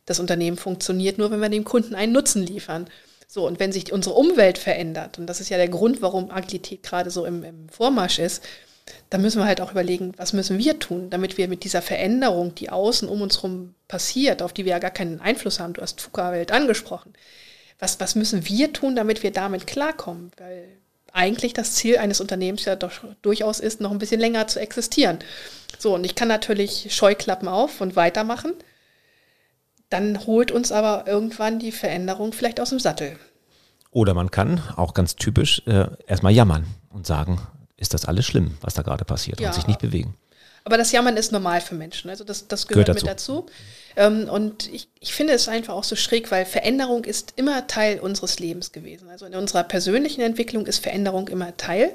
das 0.07 0.21
Unternehmen 0.21 0.57
funktioniert 0.57 1.19
nur, 1.19 1.31
wenn 1.31 1.41
wir 1.41 1.51
dem 1.51 1.65
Kunden 1.65 1.95
einen 1.95 2.13
Nutzen 2.13 2.43
liefern. 2.43 2.89
So, 3.29 3.47
und 3.47 3.61
wenn 3.61 3.73
sich 3.73 3.93
unsere 3.93 4.15
Umwelt 4.15 4.59
verändert, 4.59 5.19
und 5.19 5.27
das 5.27 5.41
ist 5.41 5.51
ja 5.51 5.57
der 5.59 5.69
Grund, 5.69 6.03
warum 6.03 6.31
Agilität 6.31 6.83
gerade 6.83 7.11
so 7.11 7.27
im, 7.27 7.43
im 7.43 7.69
Vormarsch 7.69 8.19
ist, 8.19 8.43
da 9.11 9.19
müssen 9.19 9.39
wir 9.41 9.47
halt 9.47 9.61
auch 9.61 9.71
überlegen, 9.71 10.13
was 10.17 10.33
müssen 10.33 10.59
wir 10.59 10.79
tun, 10.79 11.11
damit 11.11 11.39
wir 11.39 11.49
mit 11.49 11.65
dieser 11.65 11.83
Veränderung, 11.83 12.55
die 12.55 12.71
außen 12.71 13.09
um 13.09 13.23
uns 13.23 13.39
herum 13.39 13.75
passiert, 13.89 14.43
auf 14.43 14.53
die 14.53 14.65
wir 14.65 14.73
ja 14.73 14.79
gar 14.79 14.91
keinen 14.91 15.21
Einfluss 15.21 15.61
haben, 15.61 15.73
du 15.73 15.83
hast 15.83 16.05
VUCA-Welt 16.05 16.53
angesprochen, 16.53 17.15
was, 17.79 17.99
was 18.01 18.15
müssen 18.15 18.47
wir 18.47 18.73
tun, 18.73 18.97
damit 18.97 19.23
wir 19.23 19.31
damit 19.33 19.67
klarkommen? 19.67 20.31
Weil 20.37 20.69
eigentlich 21.13 21.55
das 21.55 21.75
Ziel 21.75 21.99
eines 21.99 22.21
Unternehmens 22.21 22.65
ja 22.65 22.77
doch 22.77 22.93
durchaus 23.23 23.61
ist, 23.61 23.81
noch 23.81 23.91
ein 23.91 23.99
bisschen 23.99 24.21
länger 24.21 24.47
zu 24.49 24.61
existieren. 24.61 25.19
So, 25.79 25.95
und 25.95 26.05
ich 26.05 26.15
kann 26.15 26.29
natürlich 26.29 26.95
Scheuklappen 26.95 27.49
auf 27.49 27.81
und 27.81 27.97
weitermachen. 27.97 28.53
Dann 29.91 30.27
holt 30.27 30.51
uns 30.51 30.73
aber 30.73 31.05
irgendwann 31.07 31.59
die 31.59 31.73
Veränderung 31.73 32.33
vielleicht 32.33 32.61
aus 32.61 32.71
dem 32.71 32.81
Sattel. 32.81 33.17
Oder 33.91 34.13
man 34.15 34.31
kann, 34.31 34.61
auch 34.77 34.93
ganz 34.93 35.15
typisch, 35.15 35.63
äh, 35.67 35.87
erstmal 36.07 36.33
jammern 36.33 36.67
und 36.91 37.07
sagen, 37.07 37.41
ist 37.85 37.95
das 37.95 38.07
alles 38.07 38.25
schlimm, 38.25 38.57
was 38.63 38.75
da 38.75 38.83
gerade 38.83 39.05
passiert 39.05 39.41
ja. 39.41 39.49
und 39.49 39.55
sich 39.55 39.67
nicht 39.67 39.81
bewegen. 39.81 40.17
Aber 40.65 40.79
das 40.79 40.93
Jammern 40.93 41.19
ist 41.19 41.31
normal 41.31 41.61
für 41.61 41.75
Menschen. 41.75 42.09
Also 42.09 42.25
das, 42.25 42.49
das 42.49 42.67
gehört, 42.67 42.87
gehört 42.87 43.07
dazu. 43.07 43.33
mit 43.33 43.45
dazu. 43.45 43.47
Ähm, 43.97 44.29
und 44.31 44.73
ich, 44.73 44.89
ich 44.99 45.13
finde 45.13 45.35
es 45.35 45.47
einfach 45.47 45.75
auch 45.75 45.85
so 45.85 45.95
schräg, 45.95 46.31
weil 46.31 46.47
Veränderung 46.47 47.05
ist 47.05 47.35
immer 47.37 47.67
Teil 47.67 48.01
unseres 48.01 48.39
Lebens 48.39 48.73
gewesen. 48.73 49.11
Also 49.11 49.27
in 49.27 49.35
unserer 49.35 49.63
persönlichen 49.63 50.23
Entwicklung 50.23 50.67
ist 50.67 50.79
Veränderung 50.79 51.29
immer 51.29 51.55
Teil. 51.59 51.93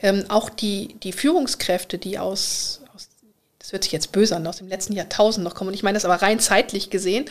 Ähm, 0.00 0.24
auch 0.28 0.48
die, 0.48 0.94
die 1.02 1.12
Führungskräfte, 1.12 1.98
die 1.98 2.20
aus, 2.20 2.82
aus, 2.94 3.08
das 3.58 3.72
hört 3.72 3.82
sich 3.82 3.92
jetzt 3.92 4.12
böse 4.12 4.36
an, 4.36 4.46
aus 4.46 4.58
dem 4.58 4.68
letzten 4.68 4.92
Jahrtausend 4.92 5.44
noch 5.44 5.56
kommen, 5.56 5.68
und 5.68 5.74
ich 5.74 5.82
meine 5.82 5.96
das 5.96 6.06
aber 6.06 6.22
rein 6.22 6.38
zeitlich 6.38 6.88
gesehen, 6.88 7.26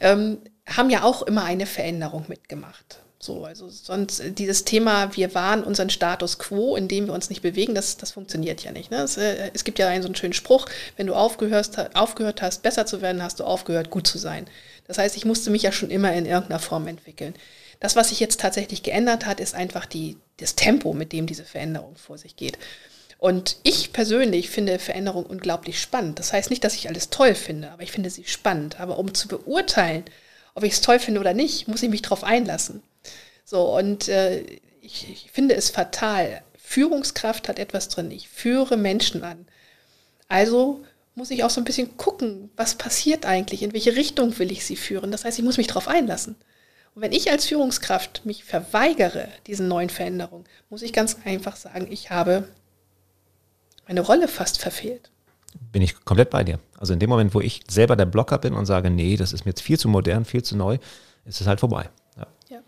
ähm, 0.00 0.38
haben 0.66 0.90
ja 0.90 1.04
auch 1.04 1.22
immer 1.22 1.44
eine 1.44 1.66
Veränderung 1.66 2.24
mitgemacht. 2.26 3.00
So, 3.18 3.44
also 3.44 3.68
sonst 3.68 4.20
äh, 4.20 4.30
dieses 4.30 4.64
Thema, 4.64 5.16
wir 5.16 5.34
wahren 5.34 5.64
unseren 5.64 5.90
Status 5.90 6.38
quo, 6.38 6.76
in 6.76 6.86
dem 6.86 7.06
wir 7.06 7.14
uns 7.14 7.30
nicht 7.30 7.42
bewegen, 7.42 7.74
das, 7.74 7.96
das 7.96 8.12
funktioniert 8.12 8.62
ja 8.62 8.72
nicht. 8.72 8.90
Ne? 8.90 8.98
Es, 8.98 9.16
äh, 9.16 9.50
es, 9.54 9.64
gibt 9.64 9.78
ja 9.78 9.88
einen 9.88 10.02
so 10.02 10.08
einen 10.08 10.16
schönen 10.16 10.32
Spruch, 10.34 10.66
wenn 10.96 11.06
du 11.06 11.14
aufgehört, 11.14 11.96
aufgehört 11.96 12.42
hast, 12.42 12.62
besser 12.62 12.84
zu 12.86 13.00
werden, 13.00 13.22
hast 13.22 13.40
du 13.40 13.44
aufgehört, 13.44 13.90
gut 13.90 14.06
zu 14.06 14.18
sein. 14.18 14.46
Das 14.86 14.98
heißt, 14.98 15.16
ich 15.16 15.24
musste 15.24 15.50
mich 15.50 15.62
ja 15.62 15.72
schon 15.72 15.90
immer 15.90 16.12
in 16.12 16.26
irgendeiner 16.26 16.60
Form 16.60 16.86
entwickeln. 16.86 17.34
Das, 17.80 17.96
was 17.96 18.10
sich 18.10 18.20
jetzt 18.20 18.40
tatsächlich 18.40 18.82
geändert 18.82 19.26
hat, 19.26 19.40
ist 19.40 19.54
einfach 19.54 19.86
die, 19.86 20.16
das 20.38 20.54
Tempo, 20.54 20.92
mit 20.92 21.12
dem 21.12 21.26
diese 21.26 21.44
Veränderung 21.44 21.96
vor 21.96 22.18
sich 22.18 22.36
geht. 22.36 22.58
Und 23.18 23.56
ich 23.62 23.92
persönlich 23.92 24.50
finde 24.50 24.78
Veränderung 24.78 25.24
unglaublich 25.24 25.80
spannend. 25.80 26.18
Das 26.18 26.32
heißt 26.32 26.50
nicht, 26.50 26.64
dass 26.64 26.74
ich 26.74 26.88
alles 26.88 27.10
toll 27.10 27.34
finde, 27.34 27.70
aber 27.70 27.82
ich 27.82 27.92
finde 27.92 28.10
sie 28.10 28.24
spannend. 28.24 28.78
Aber 28.78 28.98
um 28.98 29.14
zu 29.14 29.26
beurteilen, 29.26 30.04
ob 30.54 30.64
ich 30.64 30.74
es 30.74 30.80
toll 30.80 30.98
finde 30.98 31.20
oder 31.20 31.34
nicht, 31.34 31.66
muss 31.66 31.82
ich 31.82 31.88
mich 31.88 32.02
darauf 32.02 32.24
einlassen. 32.24 32.82
So, 33.46 33.76
und 33.76 34.08
äh, 34.08 34.42
ich, 34.82 35.08
ich 35.08 35.30
finde 35.32 35.54
es 35.54 35.70
fatal. 35.70 36.42
Führungskraft 36.58 37.48
hat 37.48 37.58
etwas 37.58 37.88
drin. 37.88 38.10
Ich 38.10 38.28
führe 38.28 38.76
Menschen 38.76 39.22
an. 39.22 39.46
Also 40.28 40.84
muss 41.14 41.30
ich 41.30 41.44
auch 41.44 41.50
so 41.50 41.60
ein 41.60 41.64
bisschen 41.64 41.96
gucken, 41.96 42.50
was 42.56 42.74
passiert 42.74 43.24
eigentlich, 43.24 43.62
in 43.62 43.72
welche 43.72 43.96
Richtung 43.96 44.38
will 44.38 44.50
ich 44.50 44.66
sie 44.66 44.76
führen. 44.76 45.12
Das 45.12 45.24
heißt, 45.24 45.38
ich 45.38 45.44
muss 45.44 45.56
mich 45.56 45.68
darauf 45.68 45.88
einlassen. 45.88 46.34
Und 46.94 47.02
wenn 47.02 47.12
ich 47.12 47.30
als 47.30 47.46
Führungskraft 47.46 48.26
mich 48.26 48.44
verweigere 48.44 49.28
diesen 49.46 49.68
neuen 49.68 49.90
Veränderungen, 49.90 50.44
muss 50.68 50.82
ich 50.82 50.92
ganz 50.92 51.16
einfach 51.24 51.54
sagen, 51.54 51.86
ich 51.88 52.10
habe 52.10 52.48
meine 53.86 54.00
Rolle 54.00 54.26
fast 54.26 54.58
verfehlt. 54.58 55.10
Bin 55.72 55.82
ich 55.82 56.04
komplett 56.04 56.30
bei 56.30 56.42
dir. 56.42 56.58
Also 56.76 56.92
in 56.92 56.98
dem 56.98 57.08
Moment, 57.08 57.32
wo 57.32 57.40
ich 57.40 57.62
selber 57.68 57.94
der 57.94 58.06
Blocker 58.06 58.38
bin 58.38 58.54
und 58.54 58.66
sage, 58.66 58.90
nee, 58.90 59.16
das 59.16 59.32
ist 59.32 59.44
mir 59.44 59.50
jetzt 59.50 59.62
viel 59.62 59.78
zu 59.78 59.88
modern, 59.88 60.24
viel 60.24 60.42
zu 60.42 60.56
neu, 60.56 60.78
ist 61.24 61.40
es 61.40 61.46
halt 61.46 61.60
vorbei. 61.60 61.88
Ja. 62.16 62.26
Ja. 62.48 62.58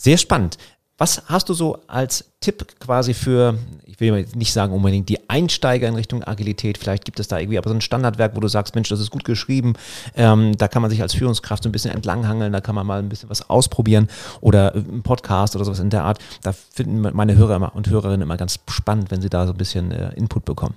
Sehr 0.00 0.16
spannend. 0.16 0.56
Was 0.96 1.24
hast 1.26 1.50
du 1.50 1.54
so 1.54 1.82
als 1.86 2.24
Tipp 2.40 2.80
quasi 2.80 3.12
für, 3.12 3.58
ich 3.84 4.00
will 4.00 4.26
nicht 4.34 4.50
sagen 4.50 4.72
unbedingt 4.72 5.10
die 5.10 5.28
Einsteiger 5.28 5.88
in 5.88 5.94
Richtung 5.94 6.24
Agilität, 6.24 6.78
vielleicht 6.78 7.04
gibt 7.04 7.20
es 7.20 7.28
da 7.28 7.38
irgendwie 7.38 7.58
aber 7.58 7.68
so 7.68 7.74
ein 7.74 7.82
Standardwerk, 7.82 8.34
wo 8.34 8.40
du 8.40 8.48
sagst, 8.48 8.74
Mensch, 8.74 8.88
das 8.88 8.98
ist 8.98 9.10
gut 9.10 9.24
geschrieben, 9.24 9.74
ähm, 10.16 10.56
da 10.56 10.68
kann 10.68 10.80
man 10.80 10.90
sich 10.90 11.02
als 11.02 11.12
Führungskraft 11.12 11.62
so 11.62 11.68
ein 11.68 11.72
bisschen 11.72 11.92
entlanghangeln, 11.92 12.50
da 12.50 12.62
kann 12.62 12.74
man 12.74 12.86
mal 12.86 12.98
ein 12.98 13.10
bisschen 13.10 13.28
was 13.28 13.50
ausprobieren 13.50 14.08
oder 14.40 14.74
ein 14.74 15.02
Podcast 15.02 15.54
oder 15.54 15.66
sowas 15.66 15.80
in 15.80 15.90
der 15.90 16.04
Art. 16.04 16.18
Da 16.42 16.52
finden 16.52 17.02
meine 17.14 17.36
Hörer 17.36 17.74
und 17.74 17.90
Hörerinnen 17.90 18.22
immer 18.22 18.38
ganz 18.38 18.58
spannend, 18.70 19.10
wenn 19.10 19.20
sie 19.20 19.28
da 19.28 19.46
so 19.46 19.52
ein 19.52 19.58
bisschen 19.58 19.92
äh, 19.92 20.14
Input 20.14 20.46
bekommen. 20.46 20.76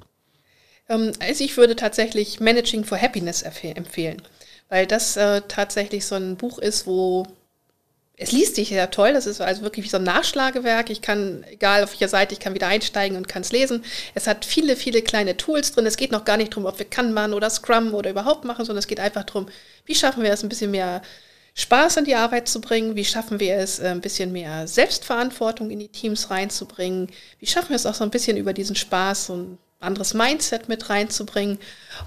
Ähm, 0.89 1.13
also 1.21 1.45
ich 1.45 1.55
würde 1.55 1.77
tatsächlich 1.77 2.41
Managing 2.41 2.83
for 2.83 2.97
Happiness 2.97 3.41
empfehlen, 3.41 4.21
weil 4.67 4.85
das 4.85 5.15
äh, 5.15 5.41
tatsächlich 5.47 6.05
so 6.05 6.15
ein 6.15 6.35
Buch 6.35 6.59
ist, 6.59 6.87
wo 6.87 7.25
es 8.15 8.31
liest 8.31 8.55
sich 8.55 8.69
ja 8.69 8.87
toll, 8.87 9.13
das 9.13 9.25
ist 9.25 9.41
also 9.41 9.63
wirklich 9.63 9.85
wie 9.85 9.89
so 9.89 9.97
ein 9.97 10.03
Nachschlagewerk. 10.03 10.91
Ich 10.91 11.01
kann, 11.01 11.43
egal 11.49 11.83
auf 11.83 11.91
welcher 11.91 12.09
Seite, 12.09 12.33
ich 12.33 12.39
kann 12.39 12.53
wieder 12.53 12.67
einsteigen 12.67 13.17
und 13.17 13.27
kann 13.27 13.41
es 13.41 13.51
lesen. 13.51 13.83
Es 14.13 14.27
hat 14.27 14.45
viele, 14.45 14.75
viele 14.75 15.01
kleine 15.01 15.35
Tools 15.35 15.71
drin. 15.71 15.87
Es 15.87 15.97
geht 15.97 16.11
noch 16.11 16.23
gar 16.23 16.37
nicht 16.37 16.51
darum, 16.51 16.65
ob 16.65 16.77
wir 16.77 16.85
Kanban 16.85 17.33
oder 17.33 17.49
Scrum 17.49 17.93
oder 17.95 18.11
überhaupt 18.11 18.45
machen, 18.45 18.65
sondern 18.65 18.79
es 18.79 18.87
geht 18.87 18.99
einfach 18.99 19.23
darum, 19.23 19.47
wie 19.85 19.95
schaffen 19.95 20.21
wir 20.21 20.31
es, 20.31 20.43
ein 20.43 20.49
bisschen 20.49 20.71
mehr 20.71 21.01
Spaß 21.55 21.97
in 21.97 22.05
die 22.05 22.15
Arbeit 22.15 22.47
zu 22.47 22.61
bringen? 22.61 22.95
Wie 22.95 23.05
schaffen 23.05 23.39
wir 23.39 23.57
es, 23.57 23.79
äh, 23.79 23.87
ein 23.87 24.01
bisschen 24.01 24.31
mehr 24.31 24.67
Selbstverantwortung 24.67 25.71
in 25.71 25.79
die 25.79 25.89
Teams 25.89 26.29
reinzubringen? 26.29 27.11
Wie 27.39 27.47
schaffen 27.47 27.69
wir 27.69 27.75
es 27.75 27.85
auch 27.87 27.95
so 27.95 28.03
ein 28.03 28.11
bisschen 28.11 28.37
über 28.37 28.53
diesen 28.53 28.75
Spaß 28.75 29.29
ein 29.29 29.57
anderes 29.79 30.13
Mindset 30.13 30.69
mit 30.69 30.87
reinzubringen? 30.89 31.57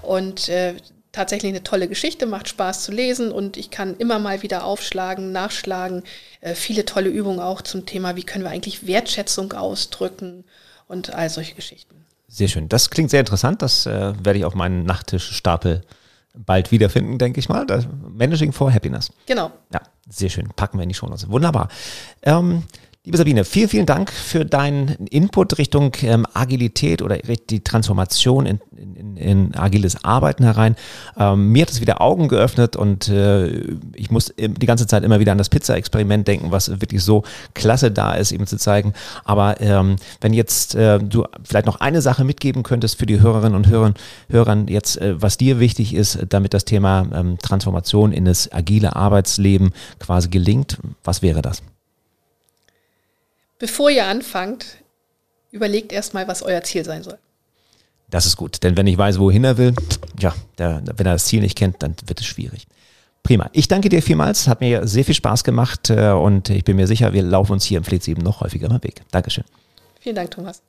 Und 0.03 0.47
äh, 0.47 0.75
tatsächlich 1.17 1.49
eine 1.49 1.63
tolle 1.63 1.87
Geschichte, 1.87 2.27
macht 2.27 2.47
Spaß 2.47 2.83
zu 2.83 2.91
lesen 2.91 3.31
und 3.31 3.57
ich 3.57 3.71
kann 3.71 3.95
immer 3.97 4.19
mal 4.19 4.43
wieder 4.43 4.63
aufschlagen, 4.63 5.31
nachschlagen. 5.31 6.03
Äh, 6.41 6.53
viele 6.53 6.85
tolle 6.85 7.09
Übungen 7.09 7.39
auch 7.39 7.63
zum 7.63 7.87
Thema, 7.87 8.15
wie 8.15 8.23
können 8.23 8.43
wir 8.43 8.51
eigentlich 8.51 8.85
Wertschätzung 8.85 9.53
ausdrücken 9.53 10.43
und 10.87 11.13
all 11.15 11.29
solche 11.29 11.55
Geschichten. 11.55 12.05
Sehr 12.27 12.47
schön. 12.47 12.69
Das 12.69 12.91
klingt 12.91 13.09
sehr 13.09 13.21
interessant. 13.21 13.63
Das 13.63 13.87
äh, 13.87 14.13
werde 14.23 14.37
ich 14.37 14.45
auf 14.45 14.53
meinen 14.53 14.83
Nachttischstapel 14.83 15.81
bald 16.35 16.71
wiederfinden, 16.71 17.17
denke 17.17 17.39
ich 17.39 17.49
mal. 17.49 17.65
Das 17.65 17.87
Managing 18.07 18.51
for 18.51 18.71
Happiness. 18.71 19.09
Genau. 19.25 19.51
Ja, 19.73 19.81
sehr 20.07 20.29
schön. 20.29 20.49
Packen 20.55 20.77
wir 20.77 20.83
in 20.83 20.89
die 20.89 20.95
Show 20.95 21.09
Wunderbar. 21.09 21.69
Ähm, 22.21 22.63
Liebe 23.07 23.17
Sabine, 23.17 23.45
vielen, 23.45 23.69
vielen 23.69 23.85
Dank 23.85 24.11
für 24.11 24.43
deinen 24.43 24.89
Input 25.07 25.57
Richtung 25.59 25.93
ähm, 26.01 26.25
Agilität 26.33 27.01
oder 27.01 27.17
die 27.17 27.63
Transformation 27.63 28.45
in, 28.45 28.59
in, 28.75 28.95
in 29.17 29.55
agiles 29.55 30.03
Arbeiten 30.03 30.43
herein. 30.43 30.75
Ähm, 31.17 31.51
mir 31.51 31.63
hat 31.63 31.71
es 31.71 31.81
wieder 31.81 32.01
Augen 32.01 32.27
geöffnet 32.27 32.75
und 32.75 33.09
äh, 33.09 33.47
ich 33.95 34.11
muss 34.11 34.33
die 34.37 34.65
ganze 34.65 34.87
Zeit 34.87 35.03
immer 35.03 35.19
wieder 35.19 35.31
an 35.31 35.37
das 35.37 35.49
Pizza-Experiment 35.49 36.27
denken, 36.27 36.51
was 36.51 36.69
wirklich 36.69 37.03
so 37.03 37.23
klasse 37.53 37.91
da 37.91 38.13
ist, 38.13 38.31
eben 38.31 38.47
zu 38.47 38.57
zeigen. 38.57 38.93
Aber 39.23 39.59
ähm, 39.61 39.95
wenn 40.21 40.33
jetzt 40.33 40.75
äh, 40.75 40.99
du 40.99 41.25
vielleicht 41.43 41.65
noch 41.65 41.79
eine 41.79 42.01
Sache 42.01 42.23
mitgeben 42.23 42.63
könntest 42.63 42.99
für 42.99 43.05
die 43.05 43.19
Hörerinnen 43.19 43.55
und 43.55 43.67
Hörer, 43.67 43.93
Hörern 44.29 44.67
jetzt, 44.67 44.99
äh, 44.99 45.21
was 45.21 45.37
dir 45.37 45.59
wichtig 45.59 45.93
ist, 45.93 46.19
damit 46.29 46.53
das 46.53 46.65
Thema 46.65 47.07
ähm, 47.13 47.37
Transformation 47.39 48.11
in 48.11 48.25
das 48.25 48.51
agile 48.51 48.95
Arbeitsleben 48.95 49.71
quasi 49.99 50.29
gelingt, 50.29 50.77
was 51.03 51.21
wäre 51.21 51.41
das? 51.41 51.61
Bevor 53.59 53.89
ihr 53.89 54.05
anfangt, 54.05 54.77
überlegt 55.51 55.91
erstmal, 55.91 56.27
was 56.27 56.43
euer 56.43 56.61
Ziel 56.63 56.85
sein 56.85 57.03
soll. 57.03 57.17
Das 58.09 58.25
ist 58.25 58.37
gut, 58.37 58.63
denn 58.63 58.77
wenn 58.77 58.87
ich 58.87 58.97
weiß, 58.97 59.19
wohin 59.19 59.43
er 59.43 59.57
will, 59.57 59.73
ja, 60.19 60.33
der, 60.57 60.81
wenn 60.95 61.05
er 61.05 61.13
das 61.13 61.25
Ziel 61.25 61.41
nicht 61.41 61.57
kennt, 61.57 61.83
dann 61.83 61.93
wird 62.05 62.21
es 62.21 62.25
schwierig. 62.25 62.67
Prima. 63.21 63.49
Ich 63.51 63.67
danke 63.67 63.89
dir 63.89 64.01
vielmals, 64.01 64.47
hat 64.47 64.61
mir 64.61 64.87
sehr 64.87 65.03
viel 65.03 65.13
Spaß 65.13 65.43
gemacht 65.43 65.89
äh, 65.89 66.11
und 66.11 66.49
ich 66.49 66.63
bin 66.63 66.77
mir 66.77 66.87
sicher, 66.87 67.11
wir 67.11 67.23
laufen 67.23 67.53
uns 67.53 67.65
hier 67.65 67.77
im 67.79 67.83
Fleet 67.83 68.01
7 68.01 68.21
noch 68.23 68.39
häufiger 68.39 68.69
mal 68.69 68.81
Weg. 68.83 69.01
Dankeschön. 69.11 69.43
Vielen 69.99 70.15
Dank, 70.15 70.31
Thomas. 70.31 70.61